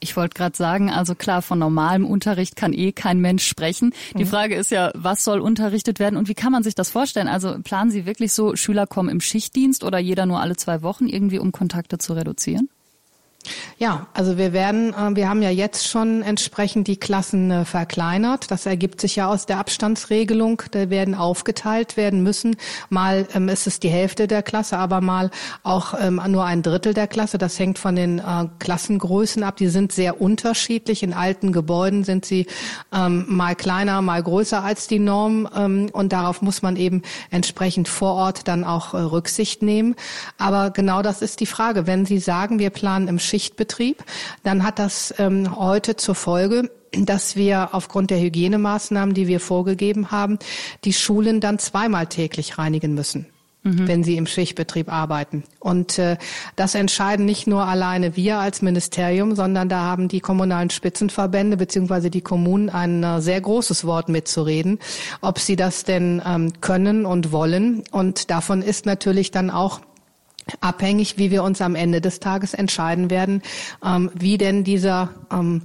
Ich 0.00 0.16
wollte 0.16 0.34
gerade 0.34 0.56
sagen, 0.56 0.90
also 0.90 1.14
klar, 1.14 1.42
von 1.42 1.58
normalem 1.58 2.06
Unterricht 2.06 2.54
kann 2.54 2.72
eh 2.72 2.92
kein 2.92 3.20
Mensch 3.20 3.46
sprechen. 3.46 3.92
Die 4.16 4.24
mhm. 4.24 4.28
Frage 4.28 4.54
ist 4.54 4.70
ja, 4.70 4.92
was 4.94 5.24
soll 5.24 5.40
unterrichtet 5.40 5.98
werden 5.98 6.16
und 6.16 6.28
wie 6.28 6.34
kann 6.34 6.52
man 6.52 6.62
sich 6.62 6.74
das 6.74 6.90
vorstellen? 6.90 7.28
Also 7.28 7.56
planen 7.64 7.90
Sie 7.90 8.06
wirklich 8.06 8.32
so, 8.32 8.54
Schüler 8.54 8.86
kommen 8.86 9.08
im 9.08 9.20
Schichtdienst 9.20 9.82
oder 9.82 9.98
jeder 9.98 10.26
nur 10.26 10.40
alle 10.40 10.56
zwei 10.56 10.82
Wochen 10.82 11.06
irgendwie, 11.08 11.38
um 11.38 11.50
Kontakte 11.50 11.98
zu 11.98 12.12
reduzieren? 12.12 12.68
Ja, 13.78 14.08
also 14.12 14.36
wir 14.38 14.52
werden, 14.52 14.92
äh, 14.92 15.14
wir 15.14 15.28
haben 15.28 15.40
ja 15.40 15.50
jetzt 15.50 15.86
schon 15.86 16.22
entsprechend 16.22 16.88
die 16.88 16.96
Klassen 16.96 17.50
äh, 17.50 17.64
verkleinert. 17.64 18.50
Das 18.50 18.66
ergibt 18.66 19.00
sich 19.00 19.16
ja 19.16 19.28
aus 19.28 19.46
der 19.46 19.58
Abstandsregelung. 19.58 20.62
Da 20.72 20.90
werden 20.90 21.14
aufgeteilt 21.14 21.96
werden 21.96 22.24
müssen. 22.24 22.56
Mal 22.90 23.28
ähm, 23.34 23.48
ist 23.48 23.68
es 23.68 23.78
die 23.78 23.88
Hälfte 23.88 24.26
der 24.26 24.42
Klasse, 24.42 24.78
aber 24.78 25.00
mal 25.00 25.30
auch 25.62 25.94
ähm, 25.98 26.20
nur 26.26 26.44
ein 26.44 26.62
Drittel 26.62 26.92
der 26.92 27.06
Klasse. 27.06 27.38
Das 27.38 27.56
hängt 27.60 27.78
von 27.78 27.94
den 27.94 28.18
äh, 28.18 28.48
Klassengrößen 28.58 29.44
ab. 29.44 29.56
Die 29.56 29.68
sind 29.68 29.92
sehr 29.92 30.20
unterschiedlich. 30.20 31.04
In 31.04 31.12
alten 31.12 31.52
Gebäuden 31.52 32.02
sind 32.02 32.24
sie 32.24 32.46
ähm, 32.92 33.26
mal 33.28 33.54
kleiner, 33.54 34.02
mal 34.02 34.22
größer 34.22 34.64
als 34.64 34.88
die 34.88 34.98
Norm. 34.98 35.46
Und 35.92 36.12
darauf 36.12 36.42
muss 36.42 36.62
man 36.62 36.76
eben 36.76 37.02
entsprechend 37.30 37.88
vor 37.88 38.14
Ort 38.14 38.48
dann 38.48 38.64
auch 38.64 38.92
Rücksicht 38.94 39.62
nehmen. 39.62 39.94
Aber 40.36 40.70
genau 40.70 41.02
das 41.02 41.22
ist 41.22 41.40
die 41.40 41.46
Frage. 41.46 41.86
Wenn 41.86 42.06
Sie 42.06 42.18
sagen, 42.18 42.58
wir 42.58 42.70
planen 42.70 43.08
im 43.08 43.18
Schichtbetrieb, 43.38 44.02
dann 44.42 44.64
hat 44.64 44.80
das 44.80 45.14
ähm, 45.18 45.56
heute 45.56 45.94
zur 45.94 46.16
Folge, 46.16 46.72
dass 46.90 47.36
wir 47.36 47.68
aufgrund 47.72 48.10
der 48.10 48.18
Hygienemaßnahmen, 48.18 49.14
die 49.14 49.28
wir 49.28 49.38
vorgegeben 49.38 50.10
haben, 50.10 50.40
die 50.84 50.92
Schulen 50.92 51.40
dann 51.40 51.60
zweimal 51.60 52.08
täglich 52.08 52.58
reinigen 52.58 52.94
müssen 52.94 53.26
mhm. 53.68 53.88
wenn 53.88 54.04
sie 54.04 54.16
im 54.16 54.26
Schichtbetrieb 54.26 54.92
arbeiten. 54.92 55.44
Und 55.60 55.98
äh, 55.98 56.16
das 56.56 56.74
entscheiden 56.74 57.24
nicht 57.24 57.46
nur 57.46 57.64
alleine 57.64 58.16
wir 58.16 58.38
als 58.38 58.62
Ministerium, 58.62 59.34
sondern 59.34 59.68
da 59.68 59.80
haben 59.80 60.08
die 60.08 60.20
kommunalen 60.20 60.70
Spitzenverbände 60.70 61.56
beziehungsweise 61.56 62.10
die 62.10 62.20
Kommunen 62.20 62.70
ein 62.70 63.02
äh, 63.02 63.20
sehr 63.20 63.40
großes 63.40 63.84
Wort 63.84 64.08
mitzureden, 64.08 64.78
ob 65.20 65.38
sie 65.38 65.56
das 65.56 65.84
denn 65.84 66.22
ähm, 66.24 66.52
können 66.60 67.06
und 67.06 67.32
wollen. 67.32 67.82
Und 67.90 68.30
davon 68.30 68.62
ist 68.62 68.86
natürlich 68.86 69.30
dann 69.30 69.50
auch 69.50 69.80
abhängig, 70.60 71.18
wie 71.18 71.30
wir 71.30 71.42
uns 71.42 71.60
am 71.60 71.74
Ende 71.74 72.00
des 72.00 72.20
Tages 72.20 72.54
entscheiden 72.54 73.10
werden, 73.10 73.42
ähm, 73.84 74.10
wie 74.14 74.38
denn 74.38 74.64
dieser 74.64 75.10
ähm, 75.32 75.62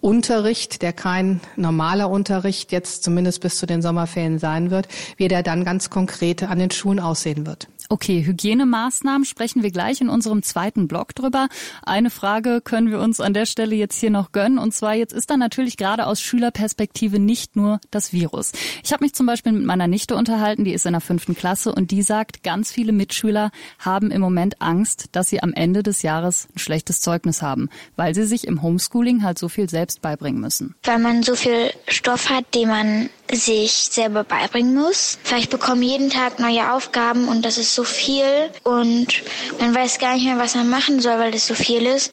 Unterricht, 0.00 0.82
der 0.82 0.92
kein 0.92 1.40
normaler 1.56 2.10
Unterricht 2.10 2.72
jetzt 2.72 3.04
zumindest 3.04 3.40
bis 3.40 3.56
zu 3.58 3.66
den 3.66 3.82
Sommerferien 3.82 4.40
sein 4.40 4.70
wird, 4.70 4.88
wie 5.16 5.28
der 5.28 5.44
dann 5.44 5.64
ganz 5.64 5.90
konkret 5.90 6.42
an 6.42 6.58
den 6.58 6.72
Schulen 6.72 6.98
aussehen 6.98 7.46
wird. 7.46 7.68
Okay, 7.88 8.24
Hygienemaßnahmen 8.24 9.24
sprechen 9.24 9.62
wir 9.62 9.70
gleich 9.70 10.00
in 10.00 10.08
unserem 10.08 10.42
zweiten 10.42 10.88
Blog 10.88 11.14
drüber. 11.14 11.48
Eine 11.82 12.10
Frage 12.10 12.60
können 12.60 12.90
wir 12.90 13.00
uns 13.00 13.20
an 13.20 13.34
der 13.34 13.46
Stelle 13.46 13.74
jetzt 13.74 13.98
hier 13.98 14.10
noch 14.10 14.32
gönnen. 14.32 14.58
Und 14.58 14.72
zwar 14.72 14.94
jetzt 14.94 15.12
ist 15.12 15.30
da 15.30 15.36
natürlich 15.36 15.76
gerade 15.76 16.06
aus 16.06 16.20
Schülerperspektive 16.20 17.18
nicht 17.18 17.56
nur 17.56 17.80
das 17.90 18.12
Virus. 18.12 18.52
Ich 18.82 18.92
habe 18.92 19.04
mich 19.04 19.14
zum 19.14 19.26
Beispiel 19.26 19.52
mit 19.52 19.64
meiner 19.64 19.88
Nichte 19.88 20.16
unterhalten, 20.16 20.64
die 20.64 20.72
ist 20.72 20.86
in 20.86 20.92
der 20.92 21.00
fünften 21.00 21.34
Klasse 21.34 21.72
und 21.74 21.90
die 21.90 22.02
sagt, 22.02 22.42
ganz 22.42 22.70
viele 22.72 22.92
Mitschüler 22.92 23.50
haben 23.78 24.10
im 24.10 24.20
Moment 24.20 24.60
Angst, 24.60 25.06
dass 25.12 25.28
sie 25.28 25.42
am 25.42 25.52
Ende 25.52 25.82
des 25.82 26.02
Jahres 26.02 26.48
ein 26.54 26.58
schlechtes 26.58 27.00
Zeugnis 27.00 27.42
haben, 27.42 27.68
weil 27.96 28.14
sie 28.14 28.26
sich 28.26 28.46
im 28.46 28.62
Homeschooling 28.62 29.22
halt 29.22 29.38
so 29.38 29.48
viel 29.48 29.68
selbst 29.68 30.02
beibringen 30.02 30.40
müssen. 30.40 30.74
Weil 30.84 30.98
man 30.98 31.22
so 31.22 31.34
viel 31.34 31.72
Stoff 31.88 32.30
hat, 32.30 32.54
den 32.54 32.68
man 32.68 33.10
sich 33.30 33.72
selber 33.72 34.24
beibringen 34.24 34.74
muss. 34.74 35.18
Vielleicht 35.22 35.50
bekommen 35.50 35.82
jeden 35.82 36.10
Tag 36.10 36.38
neue 36.38 36.72
Aufgaben 36.72 37.28
und 37.28 37.44
das 37.44 37.58
ist 37.58 37.71
so 37.74 37.84
viel 37.84 38.50
und 38.64 39.22
man 39.58 39.74
weiß 39.74 39.98
gar 39.98 40.14
nicht 40.14 40.24
mehr, 40.24 40.38
was 40.38 40.54
man 40.54 40.68
machen 40.68 41.00
soll, 41.00 41.18
weil 41.18 41.32
das 41.32 41.46
so 41.46 41.54
viel 41.54 41.86
ist. 41.86 42.12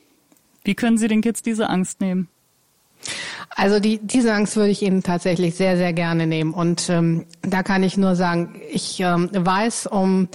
Wie 0.63 0.75
können 0.75 0.97
Sie 0.97 1.07
den 1.07 1.21
Kids 1.21 1.41
diese 1.41 1.69
Angst 1.69 2.01
nehmen? 2.01 2.27
Also 3.55 3.79
die, 3.79 3.99
diese 4.01 4.33
Angst 4.33 4.55
würde 4.55 4.69
ich 4.69 4.81
Ihnen 4.81 5.03
tatsächlich 5.03 5.55
sehr, 5.55 5.77
sehr 5.77 5.93
gerne 5.93 6.27
nehmen. 6.27 6.53
Und 6.53 6.89
ähm, 6.89 7.25
da 7.41 7.63
kann 7.63 7.83
ich 7.83 7.97
nur 7.97 8.15
sagen, 8.15 8.61
ich 8.71 8.99
ähm, 8.99 9.29
weiß 9.33 9.87
um 9.87 10.29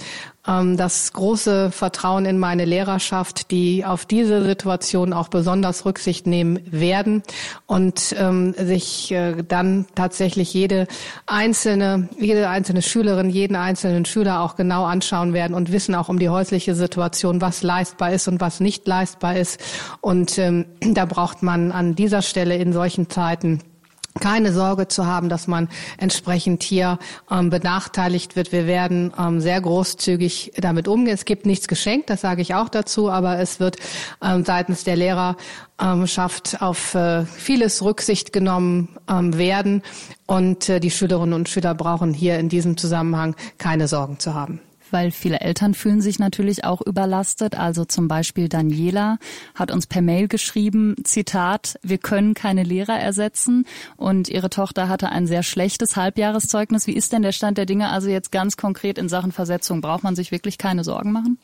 ähm, 0.47 0.77
das 0.77 1.13
große 1.13 1.71
Vertrauen 1.71 2.25
in 2.25 2.37
meine 2.37 2.65
Lehrerschaft, 2.65 3.51
die 3.51 3.85
auf 3.85 4.05
diese 4.05 4.43
Situation 4.43 5.13
auch 5.13 5.27
besonders 5.27 5.85
Rücksicht 5.85 6.27
nehmen 6.27 6.59
werden 6.71 7.23
und 7.65 8.15
ähm, 8.17 8.53
sich 8.57 9.11
äh, 9.11 9.43
dann 9.47 9.85
tatsächlich 9.95 10.53
jede 10.53 10.87
einzelne, 11.25 12.09
jede 12.19 12.49
einzelne 12.49 12.81
Schülerin, 12.81 13.29
jeden 13.29 13.55
einzelnen 13.55 14.05
Schüler 14.05 14.41
auch 14.41 14.55
genau 14.55 14.85
anschauen 14.85 15.33
werden 15.33 15.55
und 15.55 15.71
wissen 15.71 15.95
auch 15.95 16.09
um 16.09 16.19
die 16.19 16.29
häusliche 16.29 16.75
Situation, 16.75 17.41
was 17.41 17.63
leistbar 17.63 18.11
ist 18.11 18.27
und 18.27 18.41
was 18.41 18.59
nicht 18.59 18.87
leistbar 18.87 19.37
ist. 19.37 19.59
Und 20.01 20.37
ähm, 20.37 20.65
da 20.81 21.05
braucht 21.05 21.43
man 21.43 21.71
an 21.71 21.95
dieser 21.95 22.21
Stelle 22.21 22.55
in 22.55 22.73
solchen 22.73 23.04
Zeiten 23.07 23.61
keine 24.19 24.53
Sorge 24.53 24.87
zu 24.87 25.05
haben, 25.05 25.29
dass 25.29 25.47
man 25.47 25.67
entsprechend 25.97 26.63
hier 26.63 26.99
ähm, 27.29 27.49
benachteiligt 27.49 28.35
wird. 28.35 28.51
Wir 28.51 28.65
werden 28.65 29.11
ähm, 29.19 29.41
sehr 29.41 29.59
großzügig 29.59 30.53
damit 30.57 30.87
umgehen. 30.87 31.13
Es 31.13 31.25
gibt 31.25 31.45
nichts 31.45 31.67
geschenkt, 31.67 32.09
das 32.09 32.21
sage 32.21 32.41
ich 32.41 32.55
auch 32.55 32.69
dazu, 32.69 33.11
aber 33.11 33.39
es 33.39 33.59
wird 33.59 33.77
ähm, 34.23 34.45
seitens 34.45 34.85
der 34.85 34.95
Lehrerschaft 34.95 36.61
auf 36.61 36.95
äh, 36.95 37.25
vieles 37.25 37.83
Rücksicht 37.83 38.31
genommen 38.31 38.95
ähm, 39.09 39.37
werden 39.37 39.81
und 40.27 40.69
äh, 40.69 40.79
die 40.79 40.91
Schülerinnen 40.91 41.33
und 41.33 41.49
Schüler 41.49 41.75
brauchen 41.75 42.13
hier 42.13 42.39
in 42.39 42.47
diesem 42.47 42.77
Zusammenhang 42.77 43.35
keine 43.57 43.87
Sorgen 43.87 44.19
zu 44.19 44.33
haben 44.33 44.61
weil 44.91 45.11
viele 45.11 45.39
Eltern 45.39 45.73
fühlen 45.73 46.01
sich 46.01 46.19
natürlich 46.19 46.63
auch 46.63 46.81
überlastet. 46.81 47.57
Also 47.57 47.85
zum 47.85 48.07
Beispiel 48.07 48.49
Daniela 48.49 49.17
hat 49.53 49.71
uns 49.71 49.87
per 49.87 50.01
Mail 50.01 50.27
geschrieben, 50.27 50.95
Zitat, 51.03 51.79
wir 51.81 51.97
können 51.97 52.33
keine 52.33 52.63
Lehrer 52.63 52.99
ersetzen 52.99 53.65
und 53.97 54.29
ihre 54.29 54.49
Tochter 54.49 54.89
hatte 54.89 55.09
ein 55.09 55.27
sehr 55.27 55.43
schlechtes 55.43 55.95
Halbjahreszeugnis. 55.95 56.87
Wie 56.87 56.95
ist 56.95 57.13
denn 57.13 57.21
der 57.21 57.31
Stand 57.31 57.57
der 57.57 57.65
Dinge 57.65 57.89
also 57.89 58.09
jetzt 58.09 58.31
ganz 58.31 58.57
konkret 58.57 58.97
in 58.97 59.09
Sachen 59.09 59.31
Versetzung? 59.31 59.81
Braucht 59.81 60.03
man 60.03 60.15
sich 60.15 60.31
wirklich 60.31 60.57
keine 60.57 60.83
Sorgen 60.83 61.11
machen? 61.11 61.37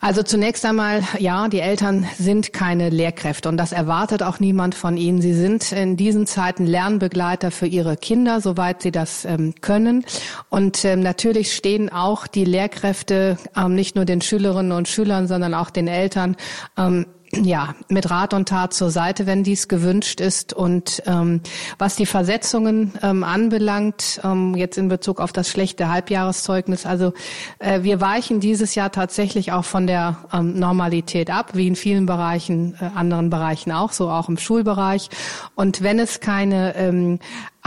Also 0.00 0.22
zunächst 0.22 0.64
einmal, 0.64 1.02
ja, 1.18 1.48
die 1.48 1.58
Eltern 1.58 2.06
sind 2.16 2.52
keine 2.52 2.88
Lehrkräfte 2.88 3.48
und 3.48 3.56
das 3.56 3.72
erwartet 3.72 4.22
auch 4.22 4.38
niemand 4.38 4.76
von 4.76 4.96
ihnen. 4.96 5.20
Sie 5.20 5.34
sind 5.34 5.72
in 5.72 5.96
diesen 5.96 6.26
Zeiten 6.26 6.66
Lernbegleiter 6.66 7.50
für 7.50 7.66
ihre 7.66 7.96
Kinder, 7.96 8.40
soweit 8.40 8.80
sie 8.80 8.92
das 8.92 9.24
ähm, 9.24 9.56
können. 9.60 10.04
Und 10.50 10.84
ähm, 10.84 11.00
natürlich 11.00 11.52
stehen 11.52 11.90
auch 11.92 12.28
die 12.28 12.44
Lehrkräfte 12.44 13.38
ähm, 13.56 13.74
nicht 13.74 13.96
nur 13.96 14.04
den 14.04 14.20
Schülerinnen 14.20 14.70
und 14.70 14.86
Schülern, 14.86 15.26
sondern 15.26 15.52
auch 15.52 15.70
den 15.70 15.88
Eltern 15.88 16.36
ähm, 16.76 17.06
ja, 17.32 17.74
mit 17.88 18.10
Rat 18.10 18.32
und 18.32 18.48
Tat 18.48 18.72
zur 18.72 18.90
Seite, 18.90 19.26
wenn 19.26 19.44
dies 19.44 19.68
gewünscht 19.68 20.20
ist. 20.20 20.52
Und 20.52 21.02
ähm, 21.06 21.40
was 21.78 21.96
die 21.96 22.06
Versetzungen 22.06 22.92
ähm, 23.02 23.24
anbelangt, 23.24 24.20
ähm, 24.24 24.54
jetzt 24.54 24.78
in 24.78 24.88
Bezug 24.88 25.20
auf 25.20 25.32
das 25.32 25.48
schlechte 25.48 25.90
Halbjahreszeugnis, 25.90 26.86
also 26.86 27.12
äh, 27.58 27.82
wir 27.82 28.00
weichen 28.00 28.40
dieses 28.40 28.74
Jahr 28.74 28.90
tatsächlich 28.90 29.52
auch 29.52 29.64
von 29.64 29.86
der 29.86 30.18
ähm, 30.32 30.58
Normalität 30.58 31.30
ab, 31.30 31.50
wie 31.54 31.66
in 31.66 31.76
vielen 31.76 32.06
Bereichen, 32.06 32.74
äh, 32.80 32.90
anderen 32.94 33.30
Bereichen 33.30 33.72
auch, 33.72 33.92
so 33.92 34.08
auch 34.10 34.28
im 34.28 34.38
Schulbereich. 34.38 35.10
Und 35.54 35.82
wenn 35.82 35.98
es 35.98 36.20
keine 36.20 36.74
ähm, 36.76 37.18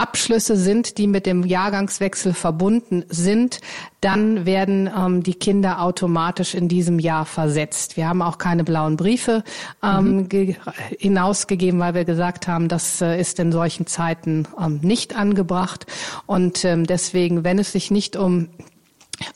Abschlüsse 0.02 0.56
sind, 0.56 0.98
die 0.98 1.06
mit 1.06 1.26
dem 1.26 1.44
Jahrgangswechsel 1.44 2.34
verbunden 2.34 3.04
sind, 3.08 3.60
dann 4.00 4.46
werden 4.46 4.90
ähm, 4.94 5.22
die 5.22 5.34
Kinder 5.34 5.80
automatisch 5.80 6.54
in 6.54 6.66
diesem 6.66 6.98
Jahr 6.98 7.24
versetzt. 7.24 7.96
Wir 7.96 8.08
haben 8.08 8.20
auch 8.20 8.36
keine 8.36 8.64
blauen 8.64 8.96
Briefe 8.96 9.44
ähm, 9.80 10.26
mhm. 10.32 10.56
hinausgegeben, 10.98 11.78
weil 11.78 11.94
wir 11.94 12.04
gesagt 12.04 12.48
haben, 12.48 12.66
das 12.66 13.00
äh, 13.00 13.20
ist 13.20 13.38
in 13.38 13.52
solchen 13.52 13.86
Zeiten 13.86 14.48
ähm, 14.60 14.80
nicht 14.82 15.14
angebracht. 15.14 15.86
Und 16.26 16.64
ähm, 16.64 16.84
deswegen, 16.84 17.44
wenn 17.44 17.60
es 17.60 17.70
sich 17.70 17.92
nicht 17.92 18.16
um 18.16 18.48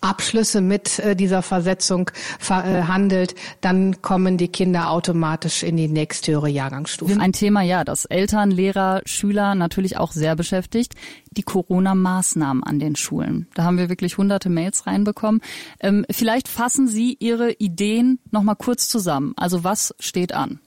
Abschlüsse 0.07 0.61
mit 0.61 0.99
äh, 0.99 1.17
dieser 1.17 1.43
Versetzung 1.43 2.11
ver 2.39 2.65
äh, 2.65 3.27
dann 3.61 4.03
kommen 4.03 4.37
die 4.37 4.49
Kinder 4.49 4.91
automatisch 4.91 5.63
in 5.63 5.77
die 5.77 5.89
nächsthöhere 5.89 6.49
Jahrgangsstufe. 6.49 7.19
Ein 7.21 7.33
Thema, 7.33 7.63
ja, 7.63 7.85
das 7.85 8.05
Eltern, 8.05 8.51
Lehrer, 8.51 9.03
Schüler 9.05 9.55
natürlich 9.55 9.97
auch 9.97 10.13
sehr 10.13 10.37
beschäftigt, 10.37 10.95
die 11.31 11.43
Corona-Maßnahmen 11.43 12.63
an 12.63 12.79
den 12.79 12.97
Schulen. 12.97 13.49
Da 13.55 13.65
haben 13.65 13.79
wir 13.79 13.89
wirklich 13.89 14.19
hunderte 14.19 14.49
Mails 14.49 14.87
reinbekommen. 14.87 15.41
Ähm, 15.81 16.07
vielleicht 16.11 16.49
fassen 16.49 16.89
Sie 16.89 17.17
Ihre 17.19 17.53
Ideen 17.53 18.19
noch 18.31 18.43
mal 18.43 18.55
kurz 18.55 18.89
zusammen. 18.89 19.35
Also 19.37 19.65
was 19.65 19.95
steht 19.99 20.33
an? 20.33 20.61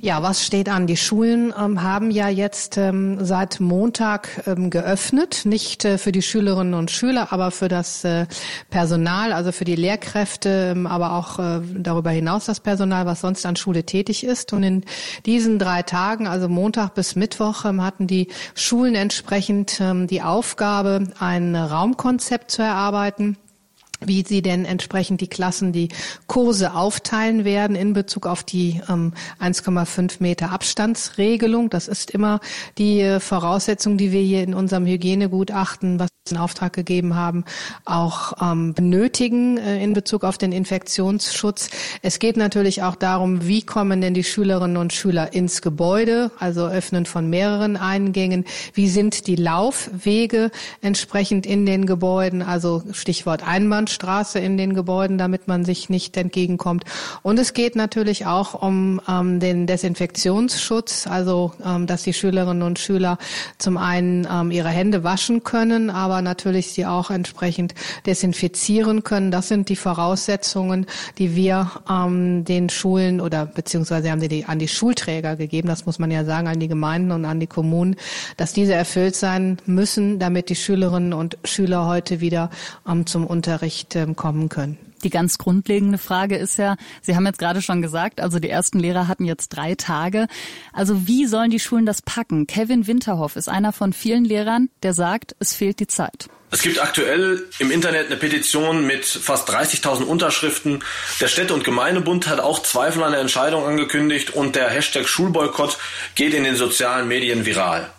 Ja, 0.00 0.22
was 0.22 0.44
steht 0.44 0.68
an? 0.68 0.86
Die 0.86 0.96
Schulen 0.96 1.54
ähm, 1.58 1.82
haben 1.82 2.10
ja 2.10 2.28
jetzt 2.28 2.76
ähm, 2.76 3.24
seit 3.24 3.60
Montag 3.60 4.42
ähm, 4.46 4.68
geöffnet, 4.68 5.42
nicht 5.44 5.84
äh, 5.84 5.96
für 5.96 6.12
die 6.12 6.22
Schülerinnen 6.22 6.74
und 6.74 6.90
Schüler, 6.90 7.32
aber 7.32 7.50
für 7.50 7.68
das 7.68 8.04
äh, 8.04 8.26
Personal, 8.68 9.32
also 9.32 9.52
für 9.52 9.64
die 9.64 9.74
Lehrkräfte, 9.74 10.74
ähm, 10.76 10.86
aber 10.86 11.12
auch 11.12 11.38
äh, 11.38 11.60
darüber 11.74 12.10
hinaus 12.10 12.44
das 12.44 12.60
Personal, 12.60 13.06
was 13.06 13.22
sonst 13.22 13.46
an 13.46 13.56
Schule 13.56 13.84
tätig 13.84 14.22
ist. 14.22 14.52
Und 14.52 14.62
in 14.64 14.84
diesen 15.24 15.58
drei 15.58 15.82
Tagen, 15.82 16.26
also 16.26 16.48
Montag 16.48 16.94
bis 16.94 17.16
Mittwoch, 17.16 17.64
ähm, 17.64 17.82
hatten 17.82 18.06
die 18.06 18.28
Schulen 18.54 18.94
entsprechend 18.94 19.80
ähm, 19.80 20.06
die 20.06 20.20
Aufgabe, 20.20 21.08
ein 21.18 21.56
Raumkonzept 21.56 22.50
zu 22.50 22.62
erarbeiten 22.62 23.38
wie 24.06 24.24
sie 24.26 24.42
denn 24.42 24.64
entsprechend 24.64 25.20
die 25.20 25.28
Klassen 25.28 25.72
die 25.72 25.88
Kurse 26.26 26.74
aufteilen 26.74 27.44
werden 27.44 27.76
in 27.76 27.92
Bezug 27.92 28.26
auf 28.26 28.42
die 28.42 28.80
ähm, 28.88 29.12
1,5 29.40 30.16
Meter 30.20 30.52
Abstandsregelung. 30.52 31.70
Das 31.70 31.88
ist 31.88 32.10
immer 32.10 32.40
die 32.78 33.00
äh, 33.00 33.20
Voraussetzung, 33.20 33.96
die 33.98 34.12
wir 34.12 34.20
hier 34.20 34.42
in 34.42 34.54
unserem 34.54 34.86
Hygienegutachten, 34.86 35.98
was 35.98 36.08
wir 36.08 36.36
in 36.36 36.42
Auftrag 36.42 36.72
gegeben 36.72 37.14
haben, 37.14 37.44
auch 37.84 38.32
ähm, 38.40 38.74
benötigen 38.74 39.58
äh, 39.58 39.82
in 39.82 39.92
Bezug 39.92 40.24
auf 40.24 40.38
den 40.38 40.52
Infektionsschutz. 40.52 41.70
Es 42.02 42.18
geht 42.18 42.36
natürlich 42.36 42.82
auch 42.82 42.96
darum, 42.96 43.46
wie 43.46 43.62
kommen 43.62 44.00
denn 44.00 44.14
die 44.14 44.24
Schülerinnen 44.24 44.76
und 44.76 44.92
Schüler 44.92 45.32
ins 45.32 45.62
Gebäude, 45.62 46.30
also 46.38 46.66
Öffnen 46.66 47.06
von 47.06 47.30
mehreren 47.30 47.76
Eingängen. 47.76 48.44
Wie 48.74 48.88
sind 48.88 49.26
die 49.26 49.36
Laufwege 49.36 50.50
entsprechend 50.80 51.46
in 51.46 51.66
den 51.66 51.86
Gebäuden, 51.86 52.42
also 52.42 52.82
Stichwort 52.92 53.46
Einbahn 53.46 53.86
Straße 53.96 54.38
in 54.38 54.56
den 54.56 54.74
Gebäuden, 54.74 55.18
damit 55.18 55.48
man 55.48 55.64
sich 55.64 55.88
nicht 55.88 56.16
entgegenkommt. 56.16 56.84
Und 57.22 57.38
es 57.38 57.54
geht 57.54 57.74
natürlich 57.74 58.26
auch 58.26 58.54
um 58.54 59.00
ähm, 59.08 59.40
den 59.40 59.66
Desinfektionsschutz, 59.66 61.06
also 61.06 61.52
ähm, 61.64 61.86
dass 61.86 62.04
die 62.04 62.12
Schülerinnen 62.12 62.62
und 62.62 62.78
Schüler 62.78 63.18
zum 63.58 63.76
einen 63.78 64.28
ähm, 64.30 64.50
ihre 64.50 64.68
Hände 64.68 65.02
waschen 65.02 65.42
können, 65.42 65.90
aber 65.90 66.22
natürlich 66.22 66.72
sie 66.72 66.86
auch 66.86 67.10
entsprechend 67.10 67.74
desinfizieren 68.04 69.02
können. 69.02 69.30
Das 69.30 69.48
sind 69.48 69.68
die 69.68 69.76
Voraussetzungen, 69.76 70.86
die 71.18 71.34
wir 71.34 71.70
ähm, 71.90 72.44
den 72.44 72.68
Schulen 72.68 73.20
oder 73.20 73.46
beziehungsweise 73.46 74.10
haben 74.10 74.20
sie 74.20 74.28
die 74.28 74.44
an 74.44 74.58
die 74.58 74.68
Schulträger 74.68 75.36
gegeben, 75.36 75.68
das 75.68 75.86
muss 75.86 75.98
man 75.98 76.10
ja 76.10 76.24
sagen, 76.24 76.48
an 76.48 76.60
die 76.60 76.68
Gemeinden 76.68 77.12
und 77.12 77.24
an 77.24 77.40
die 77.40 77.46
Kommunen, 77.46 77.96
dass 78.36 78.52
diese 78.52 78.74
erfüllt 78.74 79.16
sein 79.16 79.56
müssen, 79.66 80.18
damit 80.18 80.50
die 80.50 80.54
Schülerinnen 80.54 81.12
und 81.12 81.38
Schüler 81.44 81.86
heute 81.86 82.20
wieder 82.20 82.50
ähm, 82.88 83.06
zum 83.06 83.26
Unterricht 83.26 83.75
Unterricht 83.76 83.96
ähm, 83.96 84.16
kommen 84.16 84.48
können. 84.48 84.78
Die 85.04 85.10
ganz 85.10 85.38
grundlegende 85.38 85.98
Frage 85.98 86.36
ist 86.36 86.58
ja, 86.58 86.76
Sie 87.02 87.14
haben 87.14 87.26
jetzt 87.26 87.38
gerade 87.38 87.60
schon 87.60 87.82
gesagt, 87.82 88.20
also 88.20 88.38
die 88.38 88.48
ersten 88.48 88.78
Lehrer 88.78 89.08
hatten 89.08 89.24
jetzt 89.24 89.50
drei 89.50 89.74
Tage. 89.74 90.26
Also 90.72 91.06
wie 91.06 91.26
sollen 91.26 91.50
die 91.50 91.60
Schulen 91.60 91.86
das 91.86 92.02
packen? 92.02 92.46
Kevin 92.46 92.86
Winterhoff 92.86 93.36
ist 93.36 93.48
einer 93.48 93.72
von 93.72 93.92
vielen 93.92 94.24
Lehrern, 94.24 94.70
der 94.82 94.94
sagt, 94.94 95.36
es 95.38 95.54
fehlt 95.54 95.80
die 95.80 95.86
Zeit. 95.86 96.28
Es 96.50 96.62
gibt 96.62 96.80
aktuell 96.80 97.44
im 97.58 97.70
Internet 97.70 98.06
eine 98.06 98.16
Petition 98.16 98.86
mit 98.86 99.04
fast 99.04 99.50
30.000 99.50 100.04
Unterschriften. 100.04 100.82
Der 101.20 101.28
Städte- 101.28 101.52
und 101.52 101.64
Gemeindebund 101.64 102.28
hat 102.28 102.40
auch 102.40 102.62
Zweifel 102.62 103.02
an 103.02 103.12
der 103.12 103.20
Entscheidung 103.20 103.66
angekündigt 103.66 104.30
und 104.30 104.56
der 104.56 104.70
Hashtag 104.70 105.08
Schulboykott 105.08 105.76
geht 106.14 106.32
in 106.34 106.44
den 106.44 106.56
sozialen 106.56 107.08
Medien 107.08 107.44
viral. 107.44 107.90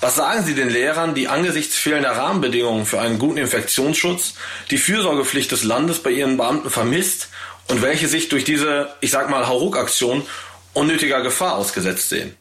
Was 0.00 0.14
sagen 0.14 0.44
Sie 0.44 0.54
den 0.54 0.70
Lehrern, 0.70 1.14
die 1.14 1.28
angesichts 1.28 1.76
fehlender 1.76 2.12
Rahmenbedingungen 2.12 2.86
für 2.86 3.00
einen 3.00 3.18
guten 3.18 3.36
Infektionsschutz 3.36 4.34
die 4.70 4.78
Fürsorgepflicht 4.78 5.52
des 5.52 5.62
Landes 5.62 6.02
bei 6.02 6.10
ihren 6.10 6.38
Beamten 6.38 6.70
vermisst 6.70 7.28
und 7.68 7.82
welche 7.82 8.08
sich 8.08 8.30
durch 8.30 8.44
diese, 8.44 8.88
ich 9.00 9.10
sag 9.10 9.28
mal, 9.28 9.46
Hauruck-Aktion 9.46 10.26
unnötiger 10.72 11.20
Gefahr 11.20 11.56
ausgesetzt 11.56 12.08
sehen? 12.08 12.34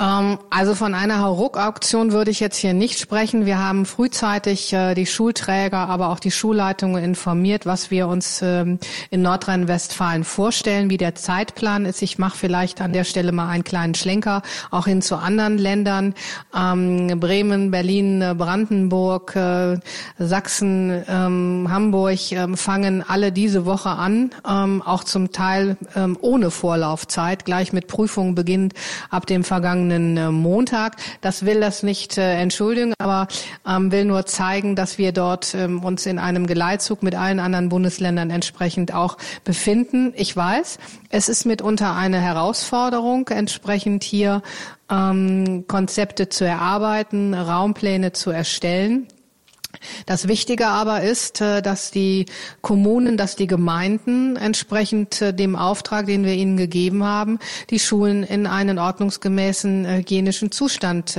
Ähm, 0.00 0.38
also 0.50 0.74
von 0.74 0.94
einer 0.94 1.20
Hauruck-Auktion 1.20 2.12
würde 2.12 2.30
ich 2.30 2.40
jetzt 2.40 2.56
hier 2.56 2.74
nicht 2.74 2.98
sprechen. 2.98 3.46
Wir 3.46 3.58
haben 3.58 3.84
frühzeitig 3.84 4.72
äh, 4.72 4.94
die 4.94 5.06
Schulträger, 5.06 5.88
aber 5.88 6.10
auch 6.10 6.20
die 6.20 6.30
Schulleitungen 6.30 7.02
informiert, 7.02 7.66
was 7.66 7.90
wir 7.90 8.06
uns 8.06 8.40
ähm, 8.42 8.78
in 9.10 9.22
Nordrhein-Westfalen 9.22 10.24
vorstellen, 10.24 10.90
wie 10.90 10.96
der 10.96 11.14
Zeitplan 11.14 11.84
ist. 11.84 12.02
Ich 12.02 12.18
mache 12.18 12.36
vielleicht 12.36 12.80
an 12.80 12.92
der 12.92 13.04
Stelle 13.04 13.32
mal 13.32 13.48
einen 13.48 13.64
kleinen 13.64 13.94
Schlenker 13.94 14.42
auch 14.70 14.86
hin 14.86 15.02
zu 15.02 15.16
anderen 15.16 15.58
Ländern. 15.58 16.14
Ähm, 16.56 17.18
Bremen, 17.18 17.70
Berlin, 17.70 18.22
äh, 18.22 18.34
Brandenburg, 18.36 19.34
äh, 19.34 19.78
Sachsen, 20.18 21.04
Hamburg 21.08 22.18
fangen 22.54 23.04
alle 23.06 23.32
diese 23.32 23.64
Woche 23.64 23.90
an, 23.90 24.30
auch 24.44 25.04
zum 25.04 25.32
Teil 25.32 25.76
ohne 26.20 26.50
Vorlaufzeit, 26.50 27.44
gleich 27.44 27.72
mit 27.72 27.86
Prüfungen 27.86 28.34
beginnt 28.34 28.74
ab 29.10 29.26
dem 29.26 29.44
vergangenen 29.44 29.87
vergangenen 29.88 30.16
äh, 30.16 30.30
Montag. 30.30 30.96
Das 31.20 31.44
will 31.44 31.60
das 31.60 31.82
nicht 31.82 32.18
äh, 32.18 32.40
entschuldigen, 32.40 32.94
aber 32.98 33.28
ähm, 33.66 33.90
will 33.90 34.04
nur 34.04 34.26
zeigen, 34.26 34.76
dass 34.76 34.98
wir 34.98 35.12
dort 35.12 35.54
ähm, 35.54 35.82
uns 35.84 36.06
in 36.06 36.18
einem 36.18 36.46
Geleitzug 36.46 37.02
mit 37.02 37.14
allen 37.14 37.40
anderen 37.40 37.68
Bundesländern 37.68 38.30
entsprechend 38.30 38.92
auch 38.92 39.16
befinden. 39.44 40.12
Ich 40.16 40.36
weiß, 40.36 40.78
es 41.10 41.28
ist 41.28 41.44
mitunter 41.44 41.94
eine 41.94 42.20
Herausforderung, 42.20 43.28
entsprechend 43.28 44.04
hier 44.04 44.42
ähm, 44.90 45.64
Konzepte 45.66 46.28
zu 46.28 46.44
erarbeiten, 46.44 47.34
Raumpläne 47.34 48.12
zu 48.12 48.30
erstellen. 48.30 49.06
Das 50.06 50.26
Wichtige 50.28 50.68
aber 50.68 51.02
ist, 51.02 51.40
äh, 51.40 51.60
dass 51.62 51.90
die 51.90 52.26
Kommunen, 52.62 53.16
dass 53.16 53.36
die 53.36 53.46
Gemeinden 53.46 54.36
entsprechend 54.36 55.20
äh, 55.20 55.34
dem 55.34 55.56
Auftrag, 55.56 56.06
den 56.06 56.24
wir 56.24 56.34
ihnen 56.34 56.56
gegeben 56.56 57.04
haben, 57.04 57.38
die 57.70 57.78
Schulen 57.78 58.22
in 58.22 58.46
einen 58.46 58.78
ordnungsgemäßen 58.78 59.84
äh, 59.84 59.98
hygienischen 59.98 60.50
Zustand 60.50 61.18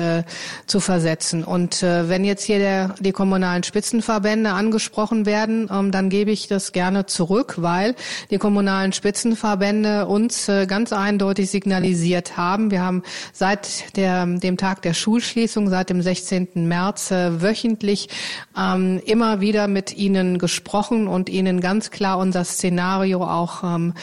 zu 0.66 0.80
versetzen. 0.80 1.44
Und 1.44 1.82
wenn 1.82 2.24
jetzt 2.24 2.44
hier 2.44 2.60
der, 2.60 2.96
die 3.00 3.12
kommunalen 3.12 3.64
Spitzenverbände 3.64 4.52
angesprochen 4.52 5.26
werden, 5.26 5.70
ähm, 5.72 5.92
dann 5.92 6.10
gebe 6.10 6.32
ich 6.32 6.48
das 6.48 6.72
gerne 6.72 7.06
zurück, 7.06 7.56
weil 7.58 7.96
die 8.30 8.38
kommunalen 8.38 8.94
Spitzenverbände 8.94 10.06
uns 10.08 10.48
ganz 10.68 10.94
eindeutig 10.94 11.50
signalisiert 11.50 12.38
haben. 12.38 12.72
Wir 12.72 12.82
haben 12.82 13.04
seit 13.34 13.96
der, 13.96 14.26
dem 14.26 14.58
Tag 14.58 14.82
der 14.82 14.94
Schulschließung, 14.94 15.70
seit 15.70 15.90
dem 15.90 16.02
16. 16.02 16.68
März 16.68 17.12
wöchentlich 17.12 18.10
ähm, 18.58 19.02
immer 19.06 19.41
wieder 19.41 19.67
mit 19.67 19.95
ihnen 19.95 20.38
gesprochen 20.38 21.08
und 21.08 21.30
ihnen 21.30 21.62
ganz 21.62 21.91
klar 21.91 22.17
unser 22.17 22.43
Szenario 22.43 23.23
auch 23.23 23.63
ähm, 23.63 23.93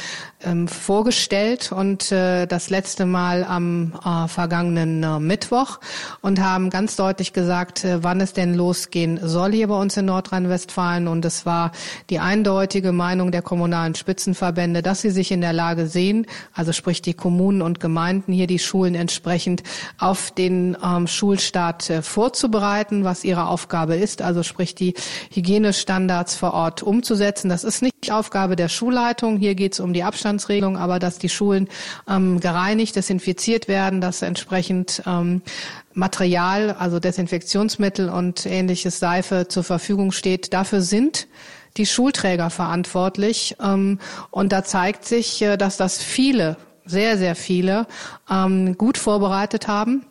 ähm, 0.46 0.68
vorgestellt 0.68 1.72
und 1.72 2.12
äh, 2.12 2.46
das 2.46 2.70
letzte 2.70 3.07
Mal 3.07 3.44
am 3.44 3.94
äh, 4.05 4.29
vergangenen 4.29 5.03
äh, 5.03 5.18
Mittwoch 5.18 5.81
und 6.20 6.40
haben 6.40 6.70
ganz 6.70 6.96
deutlich 6.96 7.33
gesagt, 7.33 7.85
äh, 7.85 8.03
wann 8.03 8.20
es 8.20 8.33
denn 8.33 8.55
losgehen 8.55 9.18
soll 9.22 9.53
hier 9.53 9.68
bei 9.68 9.77
uns 9.79 9.96
in 9.96 10.07
Nordrhein-Westfalen. 10.07 11.09
Und 11.09 11.25
es 11.25 11.46
war 11.46 11.72
die 12.11 12.20
eindeutige 12.20 12.92
Meinung 12.92 13.33
der 13.33 13.42
kommunalen 13.42 13.94
Spitzenverbände, 13.94 14.83
dass 14.83 15.01
sie 15.01 15.11
sich 15.11 15.33
in 15.33 15.40
der 15.40 15.53
Lage 15.53 15.87
sehen, 15.87 16.27
also 16.55 16.72
sprich 16.72 17.03
die 17.03 17.14
Kommunen 17.14 17.62
und 17.62 17.81
Gemeinden 17.81 18.33
hier 18.33 18.46
die 18.46 18.59
Schulen 18.59 18.94
entsprechend 18.94 19.62
auf 19.99 20.31
den 20.31 20.77
ähm, 20.85 21.07
Schulstart 21.07 21.90
äh, 21.90 22.03
vorzubereiten, 22.03 23.05
was 23.05 23.25
ihre 23.25 23.46
Aufgabe 23.46 23.96
ist, 23.96 24.22
also 24.27 24.43
sprich 24.43 24.75
die 24.75 24.95
Hygienestandards 25.33 26.35
vor 26.37 26.53
Ort 26.53 26.83
umzusetzen. 26.83 27.49
Das 27.49 27.65
ist 27.65 27.81
nicht 27.81 28.12
Aufgabe 28.12 28.55
der 28.55 28.69
Schulleitung. 28.69 29.39
Hier 29.39 29.55
geht 29.55 29.73
es 29.73 29.81
um 29.81 29.93
die 29.93 30.03
Abstand 30.03 30.27
Abstandsregelung, 30.27 30.77
aber 30.77 30.99
dass 30.99 31.19
die 31.19 31.29
Schulen 31.29 31.69
ähm, 32.09 32.41
gereinigt, 32.41 32.97
desinfiziert 32.97 33.69
werden, 33.69 34.01
dass 34.01 34.23
entsprechend 34.23 35.03
ähm, 35.07 35.43
Material, 35.95 36.73
also 36.73 36.99
Desinfektionsmittel 36.99 38.09
und 38.09 38.45
ähnliches 38.45 38.99
Seife 38.99 39.47
zur 39.49 39.62
Verfügung 39.62 40.11
steht. 40.11 40.53
Dafür 40.53 40.83
sind 40.83 41.29
die 41.77 41.87
Schulträger 41.87 42.51
verantwortlich. 42.51 43.57
Ähm, 43.62 43.99
und 44.31 44.53
da 44.53 44.65
zeigt 44.65 45.05
sich, 45.05 45.43
äh, 45.43 45.57
dass 45.57 45.77
das 45.77 46.03
viele, 46.03 46.57
sehr, 46.85 47.19
sehr 47.19 47.37
viele 47.37 47.87
ähm, 48.31 48.77
gut 48.77 48.99
vorbereitet 48.99 49.69
haben 49.69 50.05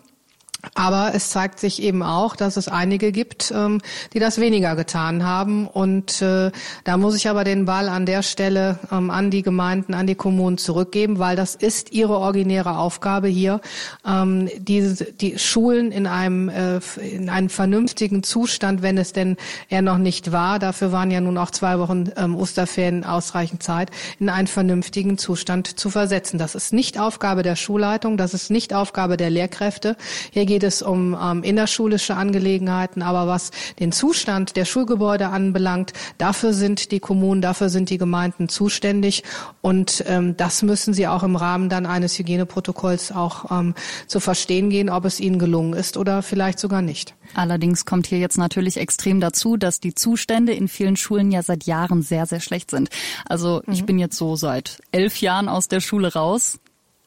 aber 0.74 1.12
es 1.14 1.30
zeigt 1.30 1.60
sich 1.60 1.82
eben 1.82 2.04
auch, 2.04 2.36
dass 2.36 2.58
es 2.58 2.68
einige 2.68 3.12
gibt, 3.12 3.54
ähm, 3.56 3.82
die 4.14 4.20
das 4.20 4.40
weniger 4.40 4.76
getan 4.76 5.24
haben. 5.24 5.68
Und 5.68 6.22
äh, 6.22 6.52
da 6.84 6.98
muss 6.98 7.16
ich 7.16 7.30
aber 7.30 7.44
den 7.44 7.66
Ball 7.66 7.90
an 7.90 8.06
der 8.06 8.24
Stelle 8.24 8.80
ähm, 8.92 9.10
an 9.10 9.32
die 9.32 9.42
Gemeinden, 9.42 9.94
an 9.94 10.08
die 10.08 10.16
Kommunen 10.16 10.58
zurückgeben, 10.58 11.20
weil 11.20 11.36
das 11.36 11.56
ist 11.56 11.92
ihre 11.92 12.18
originäre 12.18 12.78
Aufgabe 12.78 13.28
hier, 13.28 13.62
ähm, 14.06 14.50
die, 14.58 15.38
Schulen 15.38 15.92
in 15.92 16.08
einem, 16.08 16.50
äh, 16.50 16.80
in 17.02 17.30
einem 17.30 17.50
vernünftigen 17.50 18.24
Zustand, 18.24 18.82
wenn 18.82 18.98
es 18.98 19.14
denn 19.14 19.38
er 19.70 19.82
noch 19.82 19.98
nicht 19.98 20.32
war, 20.32 20.60
dafür 20.60 20.92
waren 20.92 21.12
ja 21.12 21.22
nun 21.22 21.38
auch 21.38 21.52
zwei 21.52 21.80
Wochen 21.80 22.10
Osterferien 22.16 23.04
ausreichend 23.04 23.64
Zeit, 23.64 23.92
in 24.20 24.30
einen 24.30 24.48
vernünftigen 24.48 25.18
Zustand 25.18 25.80
zu 25.80 25.90
versetzen. 25.90 26.38
Das 26.38 26.56
ist 26.56 26.74
nicht 26.74 27.00
Aufgabe 27.00 27.44
der 27.44 27.56
Schulleitung, 27.56 28.18
das 28.18 28.34
ist 28.34 28.50
nicht 28.50 28.74
Aufgabe 28.74 29.18
der 29.18 29.30
Lehrkräfte. 29.30 29.96
Hier 30.32 30.46
geht 30.56 30.64
es 30.64 30.82
um 30.82 31.18
ähm, 31.22 31.44
innerschulische 31.44 32.16
Angelegenheiten, 32.16 33.02
aber 33.02 33.28
was 33.28 33.52
den 33.78 33.92
Zustand 33.92 34.56
der 34.56 34.64
Schulgebäude 34.64 35.28
anbelangt, 35.28 35.92
dafür 36.18 36.54
sind 36.54 36.94
die 36.94 37.02
Kommunen, 37.02 37.42
dafür 37.42 37.68
sind 37.68 37.90
die 37.90 37.98
Gemeinden 37.98 38.48
zuständig 38.48 39.24
und 39.60 40.06
ähm, 40.08 40.38
das 40.38 40.64
müssen 40.64 40.94
sie 40.94 41.10
auch 41.10 41.24
im 41.24 41.36
Rahmen 41.36 41.68
dann 41.68 41.86
eines 41.86 42.18
Hygieneprotokolls 42.18 43.12
auch 43.12 43.52
ähm, 43.52 43.76
zu 44.08 44.22
verstehen 44.22 44.70
gehen, 44.70 44.90
ob 44.90 45.04
es 45.04 45.20
ihnen 45.20 45.40
gelungen 45.40 45.74
ist 45.74 45.98
oder 45.98 46.22
vielleicht 46.22 46.60
sogar 46.60 46.82
nicht. 46.82 47.16
Allerdings 47.34 47.84
kommt 47.84 48.08
hier 48.08 48.20
jetzt 48.20 48.38
natürlich 48.38 48.78
extrem 48.78 49.20
dazu, 49.20 49.58
dass 49.58 49.82
die 49.82 49.94
Zustände 49.94 50.54
in 50.54 50.70
vielen 50.70 50.96
Schulen 50.96 51.34
ja 51.34 51.44
seit 51.44 51.66
Jahren 51.66 52.02
sehr, 52.02 52.28
sehr 52.28 52.40
schlecht 52.40 52.72
sind. 52.72 52.88
Also 53.28 53.62
ich 53.70 53.82
mhm. 53.82 53.88
bin 53.88 54.00
jetzt 54.00 54.16
so 54.16 54.38
seit 54.38 54.80
elf 54.94 55.20
Jahren 55.20 55.50
aus 55.50 55.68
der 55.68 55.82
Schule 55.82 56.14
raus 56.14 56.60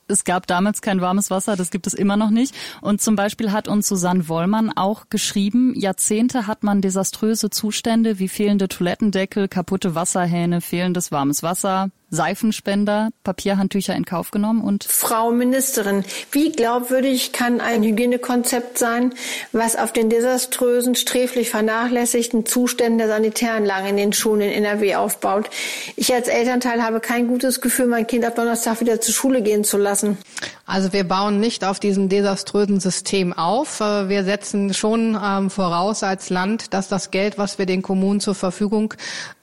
es 0.09 0.25
gab 0.25 0.47
damals 0.47 0.83
kein 0.83 1.01
warmes 1.01 1.31
Wasser, 1.31 1.57
das 1.57 1.71
gibt 1.71 1.87
es 1.87 1.95
immer 1.95 2.17
noch 2.17 2.31
nicht. 2.31 2.55
Und 2.81 3.01
zum 3.01 3.17
Beispiel 3.17 3.53
hat 3.53 3.69
uns 3.69 3.89
Susanne 3.89 4.29
Wollmann 4.29 4.73
auch 4.75 5.05
geschrieben, 5.11 5.75
Jahrzehnte 5.77 6.47
hat 6.47 6.63
man 6.63 6.81
desaströse 6.81 7.51
Zustände 7.51 8.19
wie 8.19 8.29
fehlende 8.29 8.69
Toilettendeckel, 8.69 9.49
kaputte 9.49 9.95
Wasserhähne, 9.95 10.61
fehlendes 10.61 11.13
warmes 11.13 11.43
Wasser, 11.43 11.91
Seifenspender, 12.11 13.11
Papierhandtücher 13.23 13.95
in 13.95 14.05
Kauf 14.05 14.31
genommen 14.31 14.63
und 14.63 14.85
Frau 14.85 15.31
Ministerin, 15.31 16.05
wie 16.33 16.53
glaubwürdig 16.53 17.33
kann 17.33 17.61
ein 17.61 17.83
Hygienekonzept 17.83 18.79
sein, 18.79 19.13
was 19.53 19.77
auf 19.77 19.93
den 19.93 20.09
desaströsen, 20.09 20.95
sträflich 20.95 21.51
vernachlässigten 21.51 22.47
Zuständen 22.47 22.99
der 22.99 23.09
Sanitäranlagen 23.09 23.91
in 23.91 23.97
den 23.97 24.13
Schulen 24.13 24.41
in 24.41 24.65
NRW 24.65 24.95
aufbaut? 24.95 25.51
Ich 25.97 26.13
als 26.15 26.29
Elternteil 26.29 26.83
habe 26.83 27.01
kein 27.01 27.29
gutes 27.29 27.61
Gefühl, 27.61 27.87
mein 27.87 28.07
Kind 28.07 28.25
ab 28.25 28.37
Donnerstag 28.37 28.81
wieder 28.81 29.01
zur 29.01 29.15
Schule 29.15 29.43
gehen 29.43 29.65
zu 29.65 29.77
lassen. 29.77 30.17
Also 30.65 30.93
wir 30.93 31.05
bauen 31.05 31.41
nicht 31.41 31.65
auf 31.65 31.81
diesem 31.81 32.11
desaströsen 32.11 32.79
System 32.79 33.33
auf. 33.33 33.81
Äh, 33.81 34.11
wir 34.11 34.25
setzen 34.25 34.75
schon 34.75 35.19
ähm, 35.23 35.49
voraus 35.49 36.03
als 36.03 36.29
Land, 36.29 36.75
dass 36.75 36.89
das 36.89 37.11
Geld, 37.11 37.39
was 37.39 37.59
wir 37.59 37.65
den 37.65 37.81
Kommunen 37.81 38.21
zur 38.21 38.35
Verfügung 38.35 38.93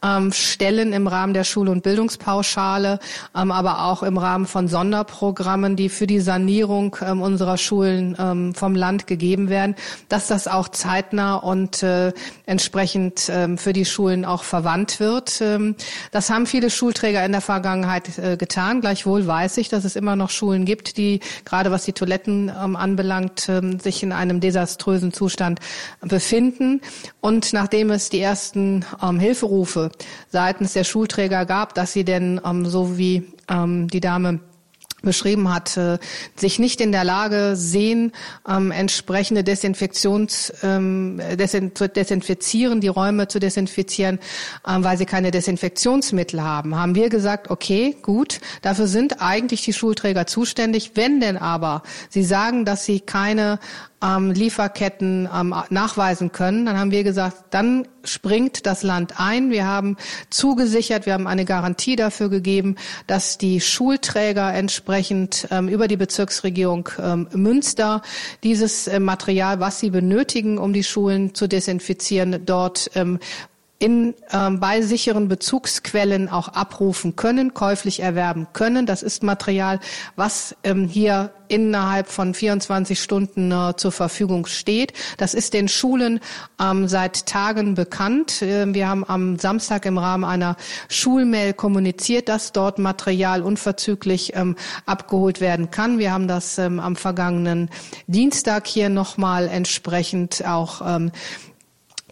ähm, 0.03 0.31
stellen 0.31 0.93
im 0.93 1.07
Rahmen 1.07 1.33
der 1.33 1.43
Schul- 1.43 1.67
und 1.67 1.81
Bildungspauschale, 1.81 2.54
Pauschale, 2.55 2.99
ähm, 3.35 3.51
aber 3.51 3.85
auch 3.85 4.01
im 4.01 4.17
Rahmen 4.17 4.45
von 4.45 4.67
Sonderprogrammen, 4.67 5.75
die 5.75 5.89
für 5.89 6.07
die 6.07 6.21
Sanierung 6.21 6.95
ähm, 7.01 7.21
unserer 7.21 7.57
Schulen 7.57 8.15
ähm, 8.17 8.55
vom 8.55 8.75
Land 8.75 9.07
gegeben 9.07 9.49
werden, 9.49 9.75
dass 10.07 10.27
das 10.27 10.47
auch 10.47 10.69
zeitnah 10.69 11.35
und 11.35 11.83
äh, 11.83 12.13
entsprechend 12.45 13.19
für 13.55 13.73
die 13.73 13.85
Schulen 13.85 14.23
auch 14.23 14.43
verwandt 14.43 14.99
wird. 14.99 15.41
Das 16.11 16.29
haben 16.29 16.45
viele 16.45 16.69
Schulträger 16.69 17.25
in 17.25 17.31
der 17.31 17.41
Vergangenheit 17.41 18.17
äh, 18.17 18.37
getan. 18.37 18.81
Gleichwohl 18.81 19.25
weiß 19.25 19.57
ich, 19.57 19.69
dass 19.69 19.83
es 19.83 19.95
immer 19.95 20.15
noch 20.15 20.29
Schulen 20.29 20.65
gibt, 20.65 20.97
die 20.97 21.21
gerade 21.43 21.71
was 21.71 21.85
die 21.85 21.93
Toiletten 21.93 22.49
anbelangt, 22.49 23.51
sich 23.81 24.03
in 24.03 24.11
einem 24.11 24.39
desaströsen 24.39 25.11
Zustand 25.11 25.59
befinden. 26.01 26.81
Und 27.19 27.53
nachdem 27.53 27.89
es 27.89 28.09
die 28.09 28.21
ersten 28.21 28.85
Hilferufe 29.19 29.91
seitens 30.29 30.73
der 30.73 30.83
Schulträger 30.83 31.45
gab, 31.45 31.73
dass 31.73 31.93
sie 31.93 32.05
denn 32.05 32.39
ähm, 32.45 32.65
so 32.65 32.97
wie 32.97 33.23
ähm, 33.49 33.87
die 33.87 33.99
Dame 33.99 34.39
beschrieben 35.05 35.53
hat, 35.53 35.77
äh, 35.77 35.97
sich 36.35 36.59
nicht 36.59 36.81
in 36.81 36.91
der 36.91 37.05
Lage 37.05 37.55
sehen, 37.55 38.11
ähm, 38.49 38.71
entsprechende 38.71 39.43
Desinfektions, 39.43 40.51
ähm, 40.63 41.21
desin 41.39 41.73
zu 41.75 41.87
desinfizieren, 41.87 42.81
die 42.81 42.89
Räume 42.89 43.29
zu 43.29 43.39
desinfizieren, 43.39 44.19
ähm, 44.67 44.83
weil 44.83 44.97
sie 44.97 45.05
keine 45.05 45.31
Desinfektionsmittel 45.31 46.43
haben. 46.43 46.75
Haben 46.75 46.95
wir 46.95 47.09
gesagt, 47.09 47.49
okay, 47.49 47.95
gut, 48.01 48.41
dafür 48.61 48.87
sind 48.87 49.21
eigentlich 49.21 49.61
die 49.61 49.73
Schulträger 49.73 50.27
zuständig. 50.27 50.91
Wenn 50.95 51.21
denn 51.21 51.37
aber 51.37 51.83
sie 52.09 52.23
sagen, 52.23 52.65
dass 52.65 52.85
sie 52.85 52.99
keine 52.99 53.59
ähm, 54.05 54.31
Lieferketten 54.31 55.27
ähm, 55.33 55.55
nachweisen 55.69 56.31
können, 56.31 56.65
dann 56.65 56.77
haben 56.77 56.91
wir 56.91 57.03
gesagt, 57.03 57.37
dann 57.51 57.87
springt 58.03 58.65
das 58.65 58.83
Land 58.83 59.19
ein. 59.19 59.49
Wir 59.49 59.65
haben 59.65 59.97
zugesichert, 60.29 61.05
wir 61.05 61.13
haben 61.13 61.27
eine 61.27 61.45
Garantie 61.45 61.95
dafür 61.95 62.29
gegeben, 62.29 62.75
dass 63.07 63.37
die 63.37 63.61
Schulträger 63.61 64.53
entsprechend 64.53 65.47
ähm, 65.51 65.67
über 65.67 65.87
die 65.87 65.97
Bezirksregierung 65.97 66.89
ähm, 67.01 67.27
Münster 67.33 68.01
dieses 68.43 68.87
äh, 68.87 68.99
Material, 68.99 69.59
was 69.59 69.79
sie 69.79 69.89
benötigen, 69.89 70.57
um 70.57 70.73
die 70.73 70.83
Schulen 70.83 71.33
zu 71.33 71.47
desinfizieren, 71.47 72.45
dort 72.45 72.91
ähm, 72.95 73.19
in, 73.77 74.13
ähm, 74.31 74.59
bei 74.59 74.81
sicheren 74.81 75.27
Bezugsquellen 75.27 76.29
auch 76.29 76.47
abrufen 76.47 77.15
können, 77.17 77.53
käuflich 77.53 77.99
erwerben 77.99 78.47
können. 78.53 78.85
Das 78.85 79.03
ist 79.03 79.21
Material, 79.21 79.81
was 80.15 80.55
ähm, 80.63 80.87
hier 80.87 81.31
innerhalb 81.49 82.07
von 82.07 82.33
24 82.33 82.99
Stunden 82.99 83.51
äh, 83.51 83.75
zur 83.75 83.91
Verfügung 83.91 84.45
steht. 84.45 84.93
Das 85.17 85.33
ist 85.33 85.53
den 85.53 85.67
Schulen 85.67 86.21
ähm, 86.59 86.87
seit 86.87 87.25
Tagen 87.25 87.75
bekannt. 87.75 88.41
Äh, 88.41 88.73
wir 88.73 88.87
haben 88.87 89.03
am 89.03 89.37
Samstag 89.37 89.85
im 89.85 89.97
Rahmen 89.97 90.23
einer 90.23 90.55
Schulmail 90.87 91.53
kommuniziert, 91.53 92.29
dass 92.29 92.53
dort 92.53 92.79
Material 92.79 93.41
unverzüglich 93.41 94.35
ähm, 94.35 94.55
abgeholt 94.85 95.41
werden 95.41 95.69
kann. 95.69 95.99
Wir 95.99 96.13
haben 96.13 96.29
das 96.29 96.57
ähm, 96.57 96.79
am 96.79 96.95
vergangenen 96.95 97.69
Dienstag 98.07 98.67
hier 98.67 98.87
nochmal 98.87 99.49
entsprechend 99.49 100.45
auch 100.45 100.81
ähm, 100.85 101.11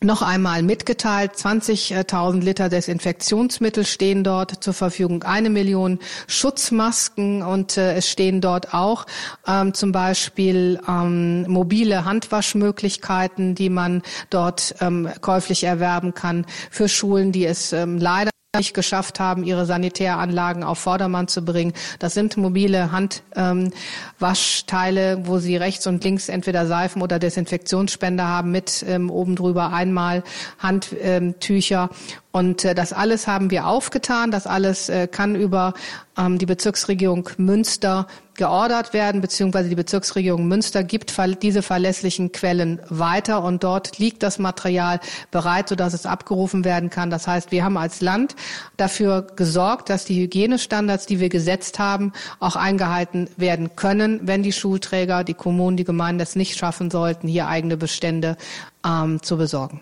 noch 0.03 0.21
einmal 0.21 0.61
mitgeteilt, 0.63 1.33
20.000 1.33 2.41
Liter 2.41 2.69
Desinfektionsmittel 2.69 3.85
stehen 3.85 4.23
dort 4.23 4.63
zur 4.63 4.73
Verfügung, 4.73 5.23
eine 5.23 5.49
Million 5.49 5.99
Schutzmasken 6.27 7.41
und 7.41 7.77
äh, 7.77 7.95
es 7.95 8.09
stehen 8.09 8.41
dort 8.41 8.73
auch 8.73 9.05
ähm, 9.47 9.73
zum 9.73 9.91
Beispiel 9.91 10.79
ähm, 10.87 11.43
mobile 11.43 12.05
Handwaschmöglichkeiten, 12.05 13.55
die 13.55 13.69
man 13.69 14.01
dort 14.29 14.75
ähm, 14.81 15.09
käuflich 15.21 15.63
erwerben 15.63 16.13
kann 16.13 16.45
für 16.69 16.89
Schulen, 16.89 17.31
die 17.31 17.45
es 17.45 17.73
ähm, 17.73 17.97
leider 17.97 18.32
nicht 18.55 18.75
geschafft 18.75 19.19
haben, 19.19 19.43
ihre 19.43 19.65
Sanitäranlagen 19.65 20.63
auf 20.63 20.77
Vordermann 20.77 21.27
zu 21.27 21.43
bringen. 21.43 21.73
Das 21.97 22.13
sind 22.13 22.37
mobile 22.37 22.91
Handwaschteile, 22.91 25.13
ähm, 25.13 25.25
wo 25.25 25.39
sie 25.39 25.57
rechts 25.57 25.87
und 25.87 26.03
links 26.03 26.29
entweder 26.29 26.67
Seifen 26.67 27.01
oder 27.01 27.17
Desinfektionsspender 27.17 28.27
haben 28.27 28.51
mit 28.51 28.85
ähm, 28.87 29.09
oben 29.09 29.35
drüber 29.35 29.73
einmal 29.73 30.23
Handtücher 30.59 31.89
und 32.35 32.65
äh, 32.65 32.73
das 32.73 32.93
alles 32.93 33.27
haben 33.27 33.51
wir 33.51 33.67
aufgetan. 33.67 34.31
Das 34.31 34.47
alles 34.47 34.89
äh, 34.89 35.07
kann 35.07 35.35
über 35.35 35.75
ähm, 36.17 36.39
die 36.39 36.47
Bezirksregierung 36.47 37.29
Münster 37.37 38.07
geordert 38.33 38.91
werden, 38.91 39.21
beziehungsweise 39.21 39.69
die 39.69 39.75
Bezirksregierung 39.75 40.47
Münster 40.47 40.83
gibt 40.83 41.15
diese 41.43 41.61
verlässlichen 41.61 42.31
Quellen 42.31 42.81
weiter 42.89 43.43
und 43.43 43.63
dort 43.63 43.99
liegt 43.99 44.23
das 44.23 44.39
Material 44.39 44.99
bereit, 45.29 45.69
sodass 45.69 45.93
es 45.93 46.07
abgerufen 46.07 46.65
werden 46.65 46.89
kann. 46.89 47.11
Das 47.11 47.27
heißt, 47.27 47.51
wir 47.51 47.63
haben 47.63 47.77
als 47.77 48.01
Land 48.01 48.35
dafür 48.77 49.27
gesorgt, 49.35 49.91
dass 49.91 50.03
die 50.03 50.19
Hygienestandards, 50.19 51.05
die 51.05 51.19
wir 51.19 51.29
gesetzt 51.29 51.77
haben, 51.77 52.13
auch 52.39 52.55
eingehalten 52.55 53.29
werden 53.37 53.75
können, 53.75 54.21
wenn 54.23 54.41
die 54.41 54.53
Schulträger, 54.53 55.23
die 55.23 55.35
Kommunen, 55.35 55.77
die 55.77 55.83
Gemeinden 55.83 56.21
es 56.21 56.35
nicht 56.35 56.57
schaffen 56.57 56.89
sollten, 56.89 57.27
hier 57.27 57.47
eigene 57.47 57.77
Bestände 57.77 58.37
ähm, 58.83 59.21
zu 59.21 59.37
besorgen. 59.37 59.81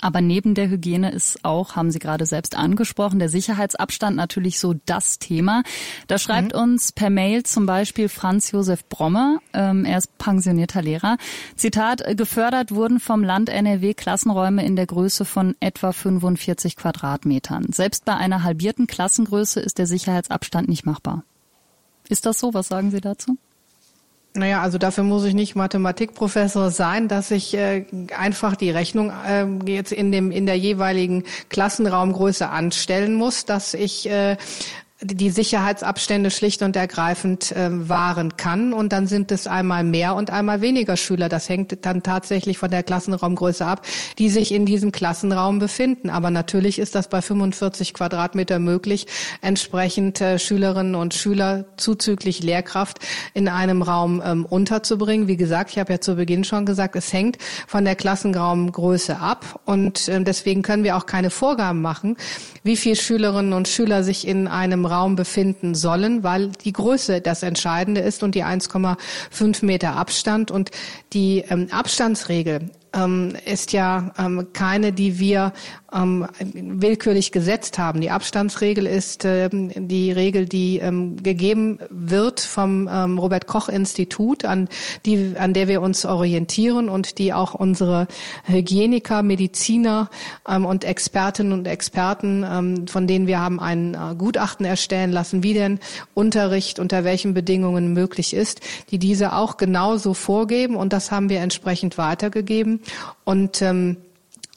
Aber 0.00 0.20
neben 0.20 0.54
der 0.54 0.68
Hygiene 0.68 1.10
ist 1.10 1.44
auch, 1.44 1.76
haben 1.76 1.90
Sie 1.90 1.98
gerade 1.98 2.26
selbst 2.26 2.56
angesprochen, 2.56 3.18
der 3.18 3.28
Sicherheitsabstand 3.28 4.16
natürlich 4.16 4.58
so 4.58 4.74
das 4.86 5.18
Thema. 5.18 5.62
Da 6.06 6.18
schreibt 6.18 6.54
mhm. 6.54 6.60
uns 6.60 6.92
per 6.92 7.10
Mail 7.10 7.42
zum 7.42 7.66
Beispiel 7.66 8.08
Franz 8.08 8.50
Josef 8.50 8.88
Brommer, 8.88 9.38
ähm, 9.52 9.84
er 9.84 9.98
ist 9.98 10.16
pensionierter 10.18 10.82
Lehrer. 10.82 11.16
Zitat, 11.56 12.02
gefördert 12.16 12.72
wurden 12.72 13.00
vom 13.00 13.22
Land 13.22 13.48
NRW 13.48 13.94
Klassenräume 13.94 14.64
in 14.64 14.76
der 14.76 14.86
Größe 14.86 15.24
von 15.24 15.54
etwa 15.60 15.92
45 15.92 16.76
Quadratmetern. 16.76 17.66
Selbst 17.72 18.04
bei 18.04 18.14
einer 18.14 18.42
halbierten 18.42 18.86
Klassengröße 18.86 19.60
ist 19.60 19.78
der 19.78 19.86
Sicherheitsabstand 19.86 20.68
nicht 20.68 20.86
machbar. 20.86 21.24
Ist 22.08 22.26
das 22.26 22.38
so? 22.38 22.54
Was 22.54 22.68
sagen 22.68 22.90
Sie 22.90 23.00
dazu? 23.00 23.36
Naja, 24.36 24.62
also 24.62 24.78
dafür 24.78 25.04
muss 25.04 25.24
ich 25.24 25.34
nicht 25.34 25.56
Mathematikprofessor 25.56 26.70
sein, 26.70 27.08
dass 27.08 27.30
ich 27.30 27.54
äh, 27.54 27.84
einfach 28.16 28.56
die 28.56 28.70
Rechnung 28.70 29.12
äh, 29.26 29.46
jetzt 29.66 29.92
in 29.92 30.12
dem 30.12 30.30
in 30.30 30.46
der 30.46 30.56
jeweiligen 30.56 31.24
Klassenraumgröße 31.48 32.48
anstellen 32.48 33.14
muss, 33.14 33.44
dass 33.44 33.74
ich 33.74 34.08
äh, 34.08 34.36
die 35.02 35.28
Sicherheitsabstände 35.28 36.30
schlicht 36.30 36.62
und 36.62 36.74
ergreifend 36.74 37.52
äh, 37.52 37.68
wahren 37.70 38.38
kann. 38.38 38.72
Und 38.72 38.94
dann 38.94 39.06
sind 39.06 39.30
es 39.30 39.46
einmal 39.46 39.84
mehr 39.84 40.14
und 40.14 40.30
einmal 40.30 40.62
weniger 40.62 40.96
Schüler. 40.96 41.28
Das 41.28 41.50
hängt 41.50 41.84
dann 41.84 42.02
tatsächlich 42.02 42.56
von 42.56 42.70
der 42.70 42.82
Klassenraumgröße 42.82 43.66
ab, 43.66 43.82
die 44.18 44.30
sich 44.30 44.52
in 44.52 44.64
diesem 44.64 44.92
Klassenraum 44.92 45.58
befinden. 45.58 46.08
Aber 46.08 46.30
natürlich 46.30 46.78
ist 46.78 46.94
das 46.94 47.08
bei 47.08 47.20
45 47.20 47.92
Quadratmeter 47.92 48.58
möglich, 48.58 49.06
entsprechend 49.42 50.22
äh, 50.22 50.38
Schülerinnen 50.38 50.94
und 50.94 51.12
Schüler 51.12 51.66
zuzüglich 51.76 52.42
Lehrkraft 52.42 52.98
in 53.34 53.48
einem 53.48 53.82
Raum 53.82 54.22
ähm, 54.24 54.46
unterzubringen. 54.46 55.28
Wie 55.28 55.36
gesagt, 55.36 55.72
ich 55.72 55.78
habe 55.78 55.92
ja 55.92 56.00
zu 56.00 56.14
Beginn 56.14 56.42
schon 56.42 56.64
gesagt, 56.64 56.96
es 56.96 57.12
hängt 57.12 57.36
von 57.66 57.84
der 57.84 57.96
Klassenraumgröße 57.96 59.18
ab. 59.18 59.60
Und 59.66 60.08
äh, 60.08 60.22
deswegen 60.22 60.62
können 60.62 60.84
wir 60.84 60.96
auch 60.96 61.04
keine 61.04 61.28
Vorgaben 61.28 61.82
machen, 61.82 62.16
wie 62.62 62.78
viele 62.78 62.96
Schülerinnen 62.96 63.52
und 63.52 63.68
Schüler 63.68 64.02
sich 64.02 64.26
in 64.26 64.48
einem 64.48 64.85
Raum 64.86 65.16
befinden 65.16 65.74
sollen, 65.74 66.22
weil 66.22 66.48
die 66.64 66.72
Größe 66.72 67.20
das 67.20 67.42
Entscheidende 67.42 68.00
ist 68.00 68.22
und 68.22 68.34
die 68.34 68.44
1,5 68.44 69.64
Meter 69.64 69.96
Abstand. 69.96 70.50
Und 70.50 70.70
die 71.12 71.44
ähm, 71.48 71.68
Abstandsregel 71.70 72.70
ähm, 72.96 73.36
ist 73.44 73.72
ja 73.72 74.12
ähm, 74.18 74.48
keine, 74.52 74.92
die 74.92 75.18
wir 75.18 75.52
ähm, 75.92 76.26
willkürlich 76.40 77.32
gesetzt 77.32 77.78
haben. 77.78 78.00
Die 78.00 78.10
Abstandsregel 78.10 78.86
ist 78.86 79.24
ähm, 79.24 79.70
die 79.88 80.12
Regel, 80.12 80.46
die 80.46 80.78
ähm, 80.78 81.22
gegeben 81.22 81.78
wird 81.90 82.40
vom 82.40 82.88
ähm, 82.90 83.18
Robert 83.18 83.46
Koch 83.46 83.68
Institut, 83.68 84.44
an 84.44 84.68
die, 85.04 85.34
an 85.38 85.52
der 85.52 85.68
wir 85.68 85.82
uns 85.82 86.04
orientieren 86.04 86.88
und 86.88 87.18
die 87.18 87.32
auch 87.32 87.54
unsere 87.54 88.08
Hygieniker, 88.44 89.22
Mediziner 89.22 90.10
ähm, 90.48 90.64
und 90.64 90.84
Expertinnen 90.84 91.52
und 91.52 91.66
Experten, 91.66 92.44
ähm, 92.48 92.86
von 92.88 93.06
denen 93.06 93.26
wir 93.26 93.40
haben 93.40 93.60
ein 93.60 93.94
äh, 93.94 94.14
Gutachten 94.16 94.66
erstellen 94.66 95.12
lassen, 95.12 95.42
wie 95.42 95.54
denn 95.54 95.78
Unterricht 96.14 96.78
unter 96.78 97.04
welchen 97.04 97.34
Bedingungen 97.34 97.92
möglich 97.92 98.34
ist, 98.34 98.60
die 98.90 98.98
diese 98.98 99.34
auch 99.34 99.56
genauso 99.56 100.14
vorgeben 100.14 100.76
und 100.76 100.92
das 100.92 101.10
haben 101.10 101.28
wir 101.28 101.40
entsprechend 101.40 101.98
weitergegeben 101.98 102.80
und 103.24 103.62
ähm, 103.62 103.96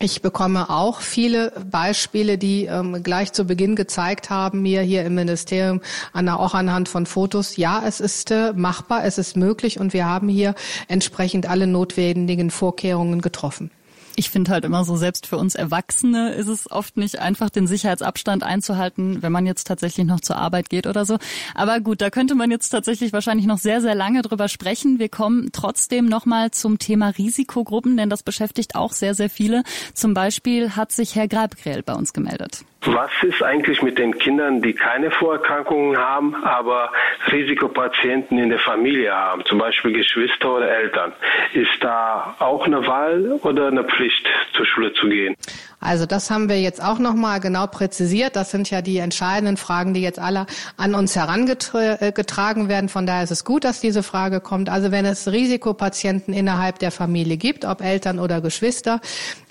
ich 0.02 0.22
bekomme 0.22 0.70
auch 0.70 1.02
viele 1.02 1.52
Beispiele, 1.70 2.38
die 2.38 2.66
ähm, 2.66 3.04
gleich 3.04 3.34
zu 3.34 3.44
Beginn 3.44 3.76
gezeigt 3.76 4.30
haben, 4.30 4.62
mir 4.62 4.82
hier 4.82 5.04
im 5.04 5.16
Ministerium, 5.16 5.82
auch 6.14 6.54
anhand 6.54 6.88
von 6.88 7.06
Fotos. 7.06 7.58
Ja, 7.58 7.84
es 7.86 8.00
ist 8.00 8.32
äh, 8.32 8.54
machbar, 8.54 9.04
es 9.04 9.18
ist 9.18 9.36
möglich 9.36 9.78
und 9.78 9.92
wir 9.92 10.06
haben 10.06 10.30
hier 10.30 10.56
entsprechend 10.88 11.50
alle 11.50 11.68
notwendigen 11.68 12.50
Vorkehrungen 12.50 13.20
getroffen. 13.20 13.72
Ich 14.20 14.30
finde 14.30 14.52
halt 14.52 14.66
immer 14.66 14.84
so, 14.84 14.98
selbst 14.98 15.28
für 15.28 15.38
uns 15.38 15.56
Erwachsene 15.56 16.34
ist 16.34 16.50
es 16.50 16.70
oft 16.70 16.98
nicht 16.98 17.20
einfach, 17.20 17.50
den 17.50 17.68
Sicherheitsabstand 17.68 18.44
einzuhalten, 18.44 19.24
wenn 19.24 19.32
man 19.32 19.46
jetzt 19.46 19.66
tatsächlich 19.66 20.06
noch 20.06 20.20
zur 20.20 20.36
Arbeit 20.36 20.70
geht 20.70 20.88
oder 20.88 21.06
so. 21.06 21.20
Aber 21.56 21.80
gut, 21.80 22.02
da 22.02 22.10
könnte 22.10 22.36
man 22.36 22.52
jetzt 22.52 22.68
tatsächlich 22.68 23.14
wahrscheinlich 23.14 23.48
noch 23.48 23.60
sehr, 23.60 23.80
sehr 23.80 23.96
lange 23.96 24.22
drüber 24.22 24.50
sprechen. 24.50 25.00
Wir 25.00 25.08
kommen 25.08 25.52
trotzdem 25.54 26.08
nochmal 26.08 26.52
zum 26.52 26.80
Thema 26.80 27.12
Risikogruppen, 27.18 27.96
denn 27.96 28.10
das 28.10 28.22
beschäftigt 28.22 28.76
auch 28.76 28.92
sehr, 28.92 29.16
sehr 29.16 29.30
viele. 29.30 29.64
Zum 29.94 30.14
Beispiel 30.14 30.76
hat 30.76 30.92
sich 30.92 31.16
Herr 31.16 31.30
Grabgrell 31.30 31.82
bei 31.82 31.94
uns 31.94 32.12
gemeldet. 32.12 32.66
Was 32.82 33.12
ist 33.24 33.44
eigentlich 33.44 33.82
mit 33.82 33.98
den 33.98 34.18
Kindern, 34.18 34.62
die 34.62 34.74
keine 34.74 35.12
Vorerkrankungen 35.12 35.98
haben, 35.98 36.34
aber 36.46 36.90
Risikopatienten 37.30 38.38
in 38.38 38.50
der 38.50 38.60
Familie 38.60 39.14
haben, 39.14 39.44
zum 39.46 39.60
Beispiel 39.60 39.92
Geschwister 39.92 40.56
oder 40.56 40.70
Eltern? 40.70 41.12
Ist 41.54 41.78
da 41.82 42.36
auch 42.40 42.66
eine 42.66 42.88
Wahl 42.88 43.38
oder 43.44 43.68
eine 43.68 43.84
Pflicht, 43.84 44.26
zur 44.54 44.66
Schule 44.66 44.94
zu 44.94 45.10
gehen? 45.10 45.36
Also 45.82 46.06
das 46.06 46.30
haben 46.30 46.50
wir 46.50 46.60
jetzt 46.60 46.84
auch 46.84 47.00
nochmal 47.00 47.40
genau 47.40 47.68
präzisiert. 47.68 48.36
Das 48.36 48.52
sind 48.52 48.70
ja 48.70 48.82
die 48.82 48.98
entscheidenden 48.98 49.56
Fragen, 49.56 49.94
die 49.94 50.02
jetzt 50.02 50.20
alle 50.20 50.46
an 50.76 50.94
uns 50.94 51.16
herangetragen 51.16 52.70
werden. 52.70 52.90
Von 52.90 53.06
daher 53.06 53.24
ist 53.24 53.32
es 53.32 53.46
gut, 53.46 53.64
dass 53.64 53.80
diese 53.80 54.04
Frage 54.04 54.42
kommt. 54.42 54.70
Also 54.70 54.92
wenn 54.92 55.06
es 55.06 55.32
Risikopatienten 55.32 56.34
innerhalb 56.34 56.80
der 56.80 56.92
Familie 56.92 57.38
gibt, 57.38 57.64
ob 57.64 57.82
Eltern 57.82 58.20
oder 58.20 58.42
Geschwister, 58.42 59.00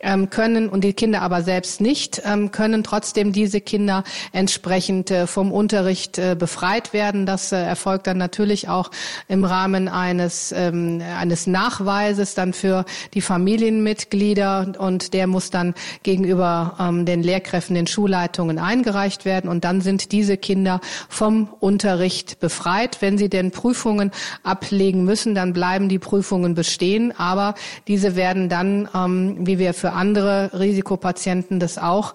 ähm, 0.00 0.30
können 0.30 0.68
und 0.68 0.84
die 0.84 0.92
Kinder 0.92 1.22
aber 1.22 1.42
selbst 1.42 1.80
nicht, 1.80 2.22
ähm, 2.24 2.52
können 2.52 2.84
trotzdem 2.84 3.17
diese 3.24 3.60
Kinder 3.60 4.04
entsprechend 4.32 5.10
äh, 5.10 5.26
vom 5.26 5.50
Unterricht 5.50 6.18
äh, 6.18 6.36
befreit 6.38 6.92
werden. 6.92 7.26
Das 7.26 7.52
äh, 7.52 7.56
erfolgt 7.56 8.06
dann 8.06 8.18
natürlich 8.18 8.68
auch 8.68 8.90
im 9.28 9.44
Rahmen 9.44 9.88
eines, 9.88 10.52
ähm, 10.52 11.02
eines 11.18 11.46
Nachweises 11.46 12.34
dann 12.34 12.52
für 12.52 12.84
die 13.14 13.22
Familienmitglieder 13.22 14.74
und 14.78 15.14
der 15.14 15.26
muss 15.26 15.50
dann 15.50 15.74
gegen 16.02 16.18
gegenüber 16.18 16.74
ähm, 16.80 17.04
den 17.06 17.22
Lehrkräften, 17.22 17.74
den 17.74 17.86
Schulleitungen 17.86 18.58
eingereicht 18.58 19.24
werden. 19.24 19.48
Und 19.48 19.64
dann 19.64 19.80
sind 19.80 20.10
diese 20.10 20.36
Kinder 20.36 20.80
vom 21.08 21.48
Unterricht 21.60 22.40
befreit. 22.40 22.98
Wenn 23.00 23.18
sie 23.18 23.28
denn 23.28 23.52
Prüfungen 23.52 24.10
ablegen 24.42 25.04
müssen, 25.04 25.34
dann 25.34 25.52
bleiben 25.52 25.88
die 25.88 26.00
Prüfungen 26.00 26.54
bestehen. 26.54 27.12
Aber 27.16 27.54
diese 27.86 28.16
werden 28.16 28.48
dann, 28.48 28.88
ähm, 28.94 29.46
wie 29.46 29.58
wir 29.58 29.74
für 29.74 29.92
andere 29.92 30.50
Risikopatienten 30.58 31.60
das 31.60 31.78
auch 31.78 32.14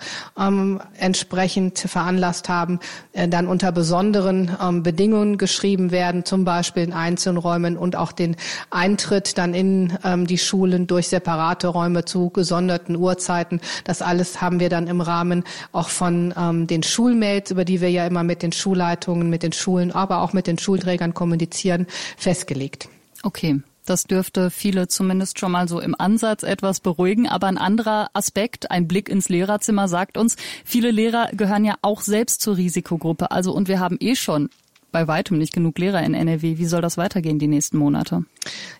entsprechend 0.98 1.80
veranlasst 1.80 2.50
haben, 2.50 2.80
äh, 3.14 3.28
dann 3.28 3.48
unter 3.48 3.72
besonderen 3.72 4.56
ähm, 4.62 4.84
Bedingungen 4.84 5.38
geschrieben 5.38 5.92
werden, 5.92 6.26
zum 6.26 6.46
Beispiel 6.46 6.84
in 6.84 6.94
Einzelräumen 6.94 7.78
und 7.78 7.96
auch 7.96 8.12
den 8.12 8.36
Eintritt 8.70 9.38
dann 9.38 9.54
in 9.54 9.98
ähm, 10.04 10.28
die 10.28 10.38
Schulen 10.38 10.88
durch 10.88 11.08
separate 11.08 11.68
Räume 11.68 12.06
zu 12.06 12.30
gesonderten 12.30 12.96
Uhrzeiten. 12.96 13.62
Das 13.84 14.02
alles 14.02 14.42
haben 14.42 14.60
wir 14.60 14.70
dann 14.70 14.88
im 14.88 15.02
Rahmen 15.02 15.44
auch 15.72 15.90
von 15.90 16.34
ähm, 16.38 16.68
den 16.68 16.84
Schulmails, 16.84 17.52
über 17.52 17.66
die 17.66 17.82
wir 17.82 17.92
ja 17.92 18.06
immer 18.06 18.24
mit 18.24 18.44
den 18.44 18.52
Schulleitungen, 18.52 19.30
mit 19.30 19.44
den 19.44 19.54
Schulen, 19.54 19.92
aber 19.92 20.22
auch 20.22 20.34
mit 20.34 20.48
den 20.48 20.58
Schulträgern 20.58 21.14
kommunizieren, 21.14 21.88
festgelegt. 22.18 22.90
Okay. 23.24 23.62
Das 23.86 24.04
dürfte 24.04 24.50
viele 24.50 24.88
zumindest 24.88 25.40
schon 25.40 25.52
mal 25.52 25.68
so 25.68 25.80
im 25.80 25.96
Ansatz 25.98 26.44
etwas 26.44 26.80
beruhigen. 26.80 27.28
Aber 27.28 27.48
ein 27.48 27.58
anderer 27.58 28.10
Aspekt, 28.14 28.72
ein 28.72 28.88
Blick 28.88 29.10
ins 29.10 29.30
Lehrerzimmer 29.30 29.88
sagt 29.88 30.18
uns, 30.18 30.36
viele 30.64 30.92
Lehrer 30.92 31.30
gehören 31.34 31.66
ja 31.66 31.76
auch 31.82 32.02
selbst 32.02 32.42
zur 32.42 32.58
Risikogruppe. 32.58 33.32
Also 33.32 33.54
und 33.54 33.68
wir 33.68 33.80
haben 33.80 33.98
eh 34.00 34.16
schon 34.16 34.50
bei 34.94 35.10
weitem 35.10 35.38
nicht 35.38 35.52
genug 35.52 35.78
Lehrer 35.78 36.02
in 36.04 36.14
NRW. 36.14 36.58
Wie 36.58 36.66
soll 36.66 36.82
das 36.82 36.98
weitergehen 36.98 37.40
die 37.40 37.48
nächsten 37.48 37.78
Monate? 37.78 38.24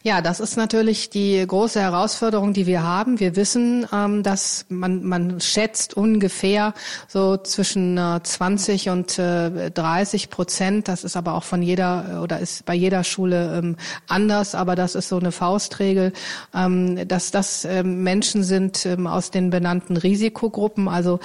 Ja, 0.04 0.22
das 0.22 0.40
ist 0.40 0.56
natürlich 0.56 1.10
die 1.10 1.46
große 1.46 1.82
Herausforderung, 1.82 2.54
die 2.54 2.68
wir 2.68 2.84
haben. 2.84 3.20
Wir 3.20 3.36
wissen, 3.36 3.86
ähm, 3.92 4.24
dass 4.24 4.66
man, 4.70 5.04
man 5.04 5.42
schätzt 5.42 5.96
ungefähr 5.96 6.74
so 7.08 7.38
zwischen 7.38 7.98
äh, 7.98 8.22
20 8.22 8.90
und 8.90 9.20
äh, 9.20 9.72
30 9.72 10.30
Prozent. 10.30 10.88
Das 10.88 11.04
ist 11.04 11.18
aber 11.18 11.34
auch 11.34 11.44
von 11.44 11.62
jeder 11.62 12.22
oder 12.22 12.40
ist 12.40 12.66
bei 12.66 12.76
jeder 12.76 13.04
Schule 13.04 13.58
ähm, 13.58 13.76
anders, 14.08 14.56
aber 14.56 14.76
das 14.76 14.96
ist 14.96 15.10
so 15.10 15.18
eine 15.18 15.32
Faustregel, 15.32 16.14
ähm, 16.54 17.08
dass 17.08 17.32
das 17.32 17.66
ähm, 17.66 18.04
Menschen 18.04 18.44
sind 18.44 18.86
ähm, 18.86 19.08
aus 19.08 19.32
den 19.32 19.50
benannten 19.50 19.98
Risikogruppen, 19.98 20.88
also 20.88 21.20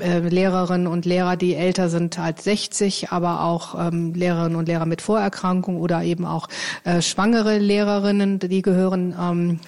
äh, 0.00 0.20
Lehrerinnen 0.20 0.86
und 0.86 1.04
Lehrer, 1.04 1.36
die 1.36 1.54
älter 1.54 1.88
sind 1.88 2.18
als 2.18 2.44
60, 2.44 3.10
aber 3.10 3.42
auch 3.42 3.74
ähm, 3.88 4.14
Lehrerinnen 4.14 4.56
und 4.56 4.68
Lehrer 4.68 4.86
mit 4.86 5.02
Vorerkrankung 5.02 5.78
oder 5.78 6.02
eben 6.02 6.24
auch 6.24 6.48
äh, 6.84 7.02
schwangere 7.02 7.58
Lehrerinnen, 7.58 8.38
die 8.38 8.62
gehören 8.62 9.14
ähm, 9.20 9.60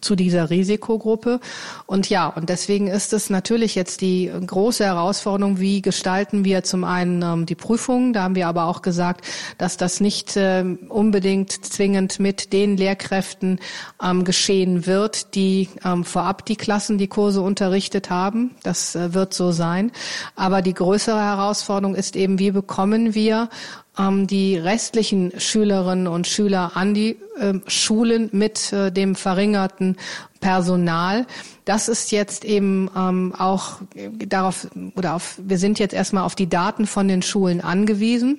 zu 0.00 0.16
dieser 0.16 0.50
Risikogruppe. 0.50 1.40
Und 1.86 2.08
ja, 2.08 2.28
und 2.28 2.48
deswegen 2.48 2.86
ist 2.88 3.12
es 3.12 3.30
natürlich 3.30 3.74
jetzt 3.74 4.00
die 4.00 4.30
große 4.46 4.84
Herausforderung, 4.84 5.58
wie 5.58 5.82
gestalten 5.82 6.44
wir 6.44 6.62
zum 6.62 6.84
einen 6.84 7.22
ähm, 7.22 7.46
die 7.46 7.54
Prüfungen. 7.54 8.12
Da 8.12 8.22
haben 8.22 8.34
wir 8.34 8.48
aber 8.48 8.64
auch 8.64 8.82
gesagt, 8.82 9.24
dass 9.58 9.76
das 9.76 10.00
nicht 10.00 10.36
äh, 10.36 10.64
unbedingt 10.88 11.64
zwingend 11.64 12.20
mit 12.20 12.52
den 12.52 12.76
Lehrkräften 12.76 13.60
ähm, 14.02 14.24
geschehen 14.24 14.86
wird, 14.86 15.34
die 15.34 15.68
ähm, 15.84 16.04
vorab 16.04 16.44
die 16.46 16.56
Klassen, 16.56 16.98
die 16.98 17.08
Kurse 17.08 17.40
unterrichtet 17.40 18.10
haben. 18.10 18.54
Das 18.62 18.94
äh, 18.94 19.14
wird 19.14 19.34
so 19.34 19.52
sein. 19.52 19.92
Aber 20.36 20.62
die 20.62 20.74
größere 20.74 21.20
Herausforderung 21.20 21.94
ist 21.94 22.16
eben, 22.16 22.38
wie 22.38 22.50
bekommen 22.50 23.14
wir 23.14 23.48
die 24.26 24.56
restlichen 24.56 25.32
Schülerinnen 25.38 26.06
und 26.06 26.26
Schüler 26.26 26.72
an 26.74 26.94
die 26.94 27.16
äh, 27.38 27.54
Schulen 27.66 28.28
mit 28.32 28.72
äh, 28.72 28.92
dem 28.92 29.14
verringerten 29.14 29.96
Personal. 30.40 31.26
Das 31.64 31.88
ist 31.88 32.12
jetzt 32.12 32.44
eben 32.44 32.90
ähm, 32.96 33.34
auch 33.36 33.78
darauf 34.26 34.68
oder 34.94 35.14
auf, 35.14 35.40
wir 35.42 35.58
sind 35.58 35.78
jetzt 35.78 35.94
erstmal 35.94 36.24
auf 36.24 36.34
die 36.34 36.48
Daten 36.48 36.86
von 36.86 37.08
den 37.08 37.22
Schulen 37.22 37.60
angewiesen. 37.60 38.38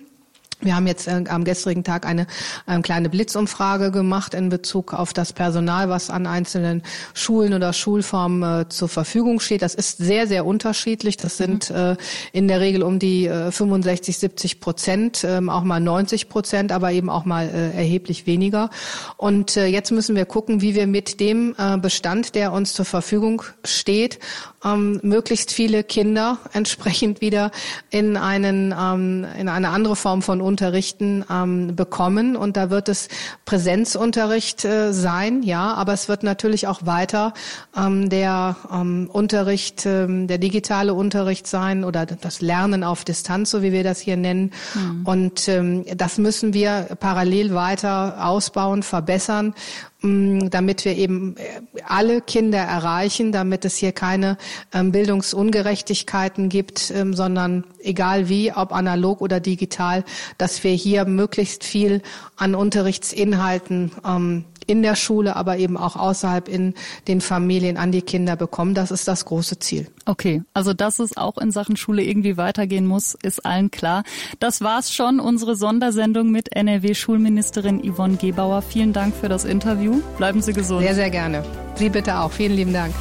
Wir 0.61 0.75
haben 0.75 0.87
jetzt 0.87 1.07
äh, 1.07 1.23
am 1.29 1.45
gestrigen 1.45 1.85
Tag 1.85 2.05
eine, 2.05 2.27
eine 2.65 2.81
kleine 2.81 3.09
Blitzumfrage 3.09 3.91
gemacht 3.91 4.33
in 4.33 4.49
Bezug 4.49 4.93
auf 4.93 5.13
das 5.13 5.31
Personal, 5.31 5.87
was 5.87 6.09
an 6.09 6.27
einzelnen 6.27 6.83
Schulen 7.13 7.53
oder 7.53 7.71
Schulformen 7.71 8.63
äh, 8.63 8.67
zur 8.67 8.89
Verfügung 8.89 9.39
steht. 9.39 9.61
Das 9.61 9.73
ist 9.73 9.99
sehr, 9.99 10.27
sehr 10.27 10.45
unterschiedlich. 10.45 11.15
Das 11.15 11.37
sind 11.37 11.69
mhm. 11.69 11.75
äh, 11.75 11.95
in 12.33 12.49
der 12.49 12.59
Regel 12.59 12.83
um 12.83 12.99
die 12.99 13.27
äh, 13.27 13.51
65, 13.51 14.17
70 14.17 14.59
Prozent, 14.59 15.23
äh, 15.23 15.39
auch 15.47 15.63
mal 15.63 15.79
90 15.79 16.27
Prozent, 16.27 16.73
aber 16.73 16.91
eben 16.91 17.09
auch 17.09 17.23
mal 17.23 17.47
äh, 17.47 17.77
erheblich 17.77 18.27
weniger. 18.27 18.69
Und 19.15 19.55
äh, 19.55 19.67
jetzt 19.67 19.91
müssen 19.91 20.17
wir 20.17 20.25
gucken, 20.25 20.59
wie 20.59 20.75
wir 20.75 20.87
mit 20.87 21.21
dem 21.21 21.55
äh, 21.57 21.77
Bestand, 21.77 22.35
der 22.35 22.51
uns 22.51 22.73
zur 22.73 22.83
Verfügung 22.85 23.43
steht, 23.63 24.19
ähm, 24.65 24.99
möglichst 25.03 25.53
viele 25.53 25.85
Kinder 25.85 26.37
entsprechend 26.53 27.21
wieder 27.21 27.51
in 27.89 28.17
einen 28.17 28.75
ähm, 28.77 29.25
in 29.39 29.47
eine 29.47 29.69
andere 29.69 29.95
Form 29.95 30.21
von 30.21 30.48
Unterrichten 30.49 31.23
ähm, 31.31 31.75
bekommen. 31.75 32.35
Und 32.35 32.57
da 32.57 32.69
wird 32.69 32.89
es 32.89 33.07
Präsenzunterricht 33.45 34.65
äh, 34.65 34.91
sein, 34.91 35.43
ja, 35.43 35.73
aber 35.75 35.93
es 35.93 36.09
wird 36.09 36.23
natürlich 36.23 36.67
auch 36.67 36.85
weiter 36.85 37.33
ähm, 37.77 38.09
der 38.09 38.57
ähm, 38.73 39.09
Unterricht, 39.13 39.85
ähm, 39.85 40.27
der 40.27 40.39
digitale 40.39 40.93
Unterricht 40.95 41.47
sein 41.47 41.83
oder 41.83 42.05
das 42.05 42.41
Lernen 42.41 42.83
auf 42.83 43.05
Distanz, 43.05 43.51
so 43.51 43.61
wie 43.61 43.71
wir 43.71 43.83
das 43.83 43.99
hier 43.99 44.17
nennen. 44.17 44.51
Mhm. 44.73 45.05
Und 45.05 45.47
ähm, 45.47 45.85
das 45.95 46.17
müssen 46.17 46.53
wir 46.53 46.97
parallel 46.99 47.53
weiter 47.53 48.25
ausbauen, 48.25 48.81
verbessern 48.83 49.53
damit 50.01 50.85
wir 50.85 50.95
eben 50.95 51.35
äh, 51.35 51.81
alle 51.85 52.21
Kinder 52.21 52.59
erreichen, 52.59 53.33
damit 53.33 53.65
es 53.65 53.75
hier 53.75 53.91
keine 53.91 54.37
ähm, 54.73 54.93
Bildungsungerechtigkeiten 54.93 56.47
gibt, 56.47 56.89
ähm, 56.91 57.13
sondern 57.13 57.65
egal 57.83 58.29
wie, 58.29 58.53
ob 58.53 58.71
analog 58.71 59.19
oder 59.19 59.41
digital, 59.41 60.05
dass 60.37 60.63
wir 60.63 60.71
hier 60.71 61.03
möglichst 61.03 61.65
viel 61.65 62.01
an 62.37 62.55
Unterrichtsinhalten 62.55 63.91
ähm, 64.05 64.45
in 64.69 64.83
der 64.83 64.95
Schule, 64.95 65.35
aber 65.35 65.57
eben 65.57 65.77
auch 65.77 65.95
außerhalb 65.95 66.47
in 66.47 66.73
den 67.07 67.21
Familien 67.21 67.77
an 67.77 67.91
die 67.91 68.01
Kinder 68.01 68.35
bekommen. 68.35 68.73
Das 68.73 68.91
ist 68.91 69.07
das 69.07 69.25
große 69.25 69.59
Ziel. 69.59 69.87
Okay, 70.05 70.43
also 70.53 70.73
dass 70.73 70.99
es 70.99 71.17
auch 71.17 71.37
in 71.37 71.51
Sachen 71.51 71.75
Schule 71.75 72.03
irgendwie 72.03 72.37
weitergehen 72.37 72.85
muss, 72.85 73.15
ist 73.21 73.45
allen 73.45 73.71
klar. 73.71 74.03
Das 74.39 74.61
war's 74.61 74.93
schon, 74.93 75.19
unsere 75.19 75.55
Sondersendung 75.55 76.31
mit 76.31 76.55
NRW-Schulministerin 76.55 77.81
Yvonne 77.83 78.17
Gebauer. 78.17 78.61
Vielen 78.61 78.93
Dank 78.93 79.15
für 79.15 79.29
das 79.29 79.45
Interview. 79.45 80.01
Bleiben 80.17 80.41
Sie 80.41 80.53
gesund. 80.53 80.81
Sehr, 80.81 80.95
sehr 80.95 81.09
gerne. 81.09 81.43
Sie 81.75 81.89
bitte 81.89 82.19
auch. 82.19 82.31
Vielen 82.31 82.55
lieben 82.55 82.73
Dank. 82.73 82.93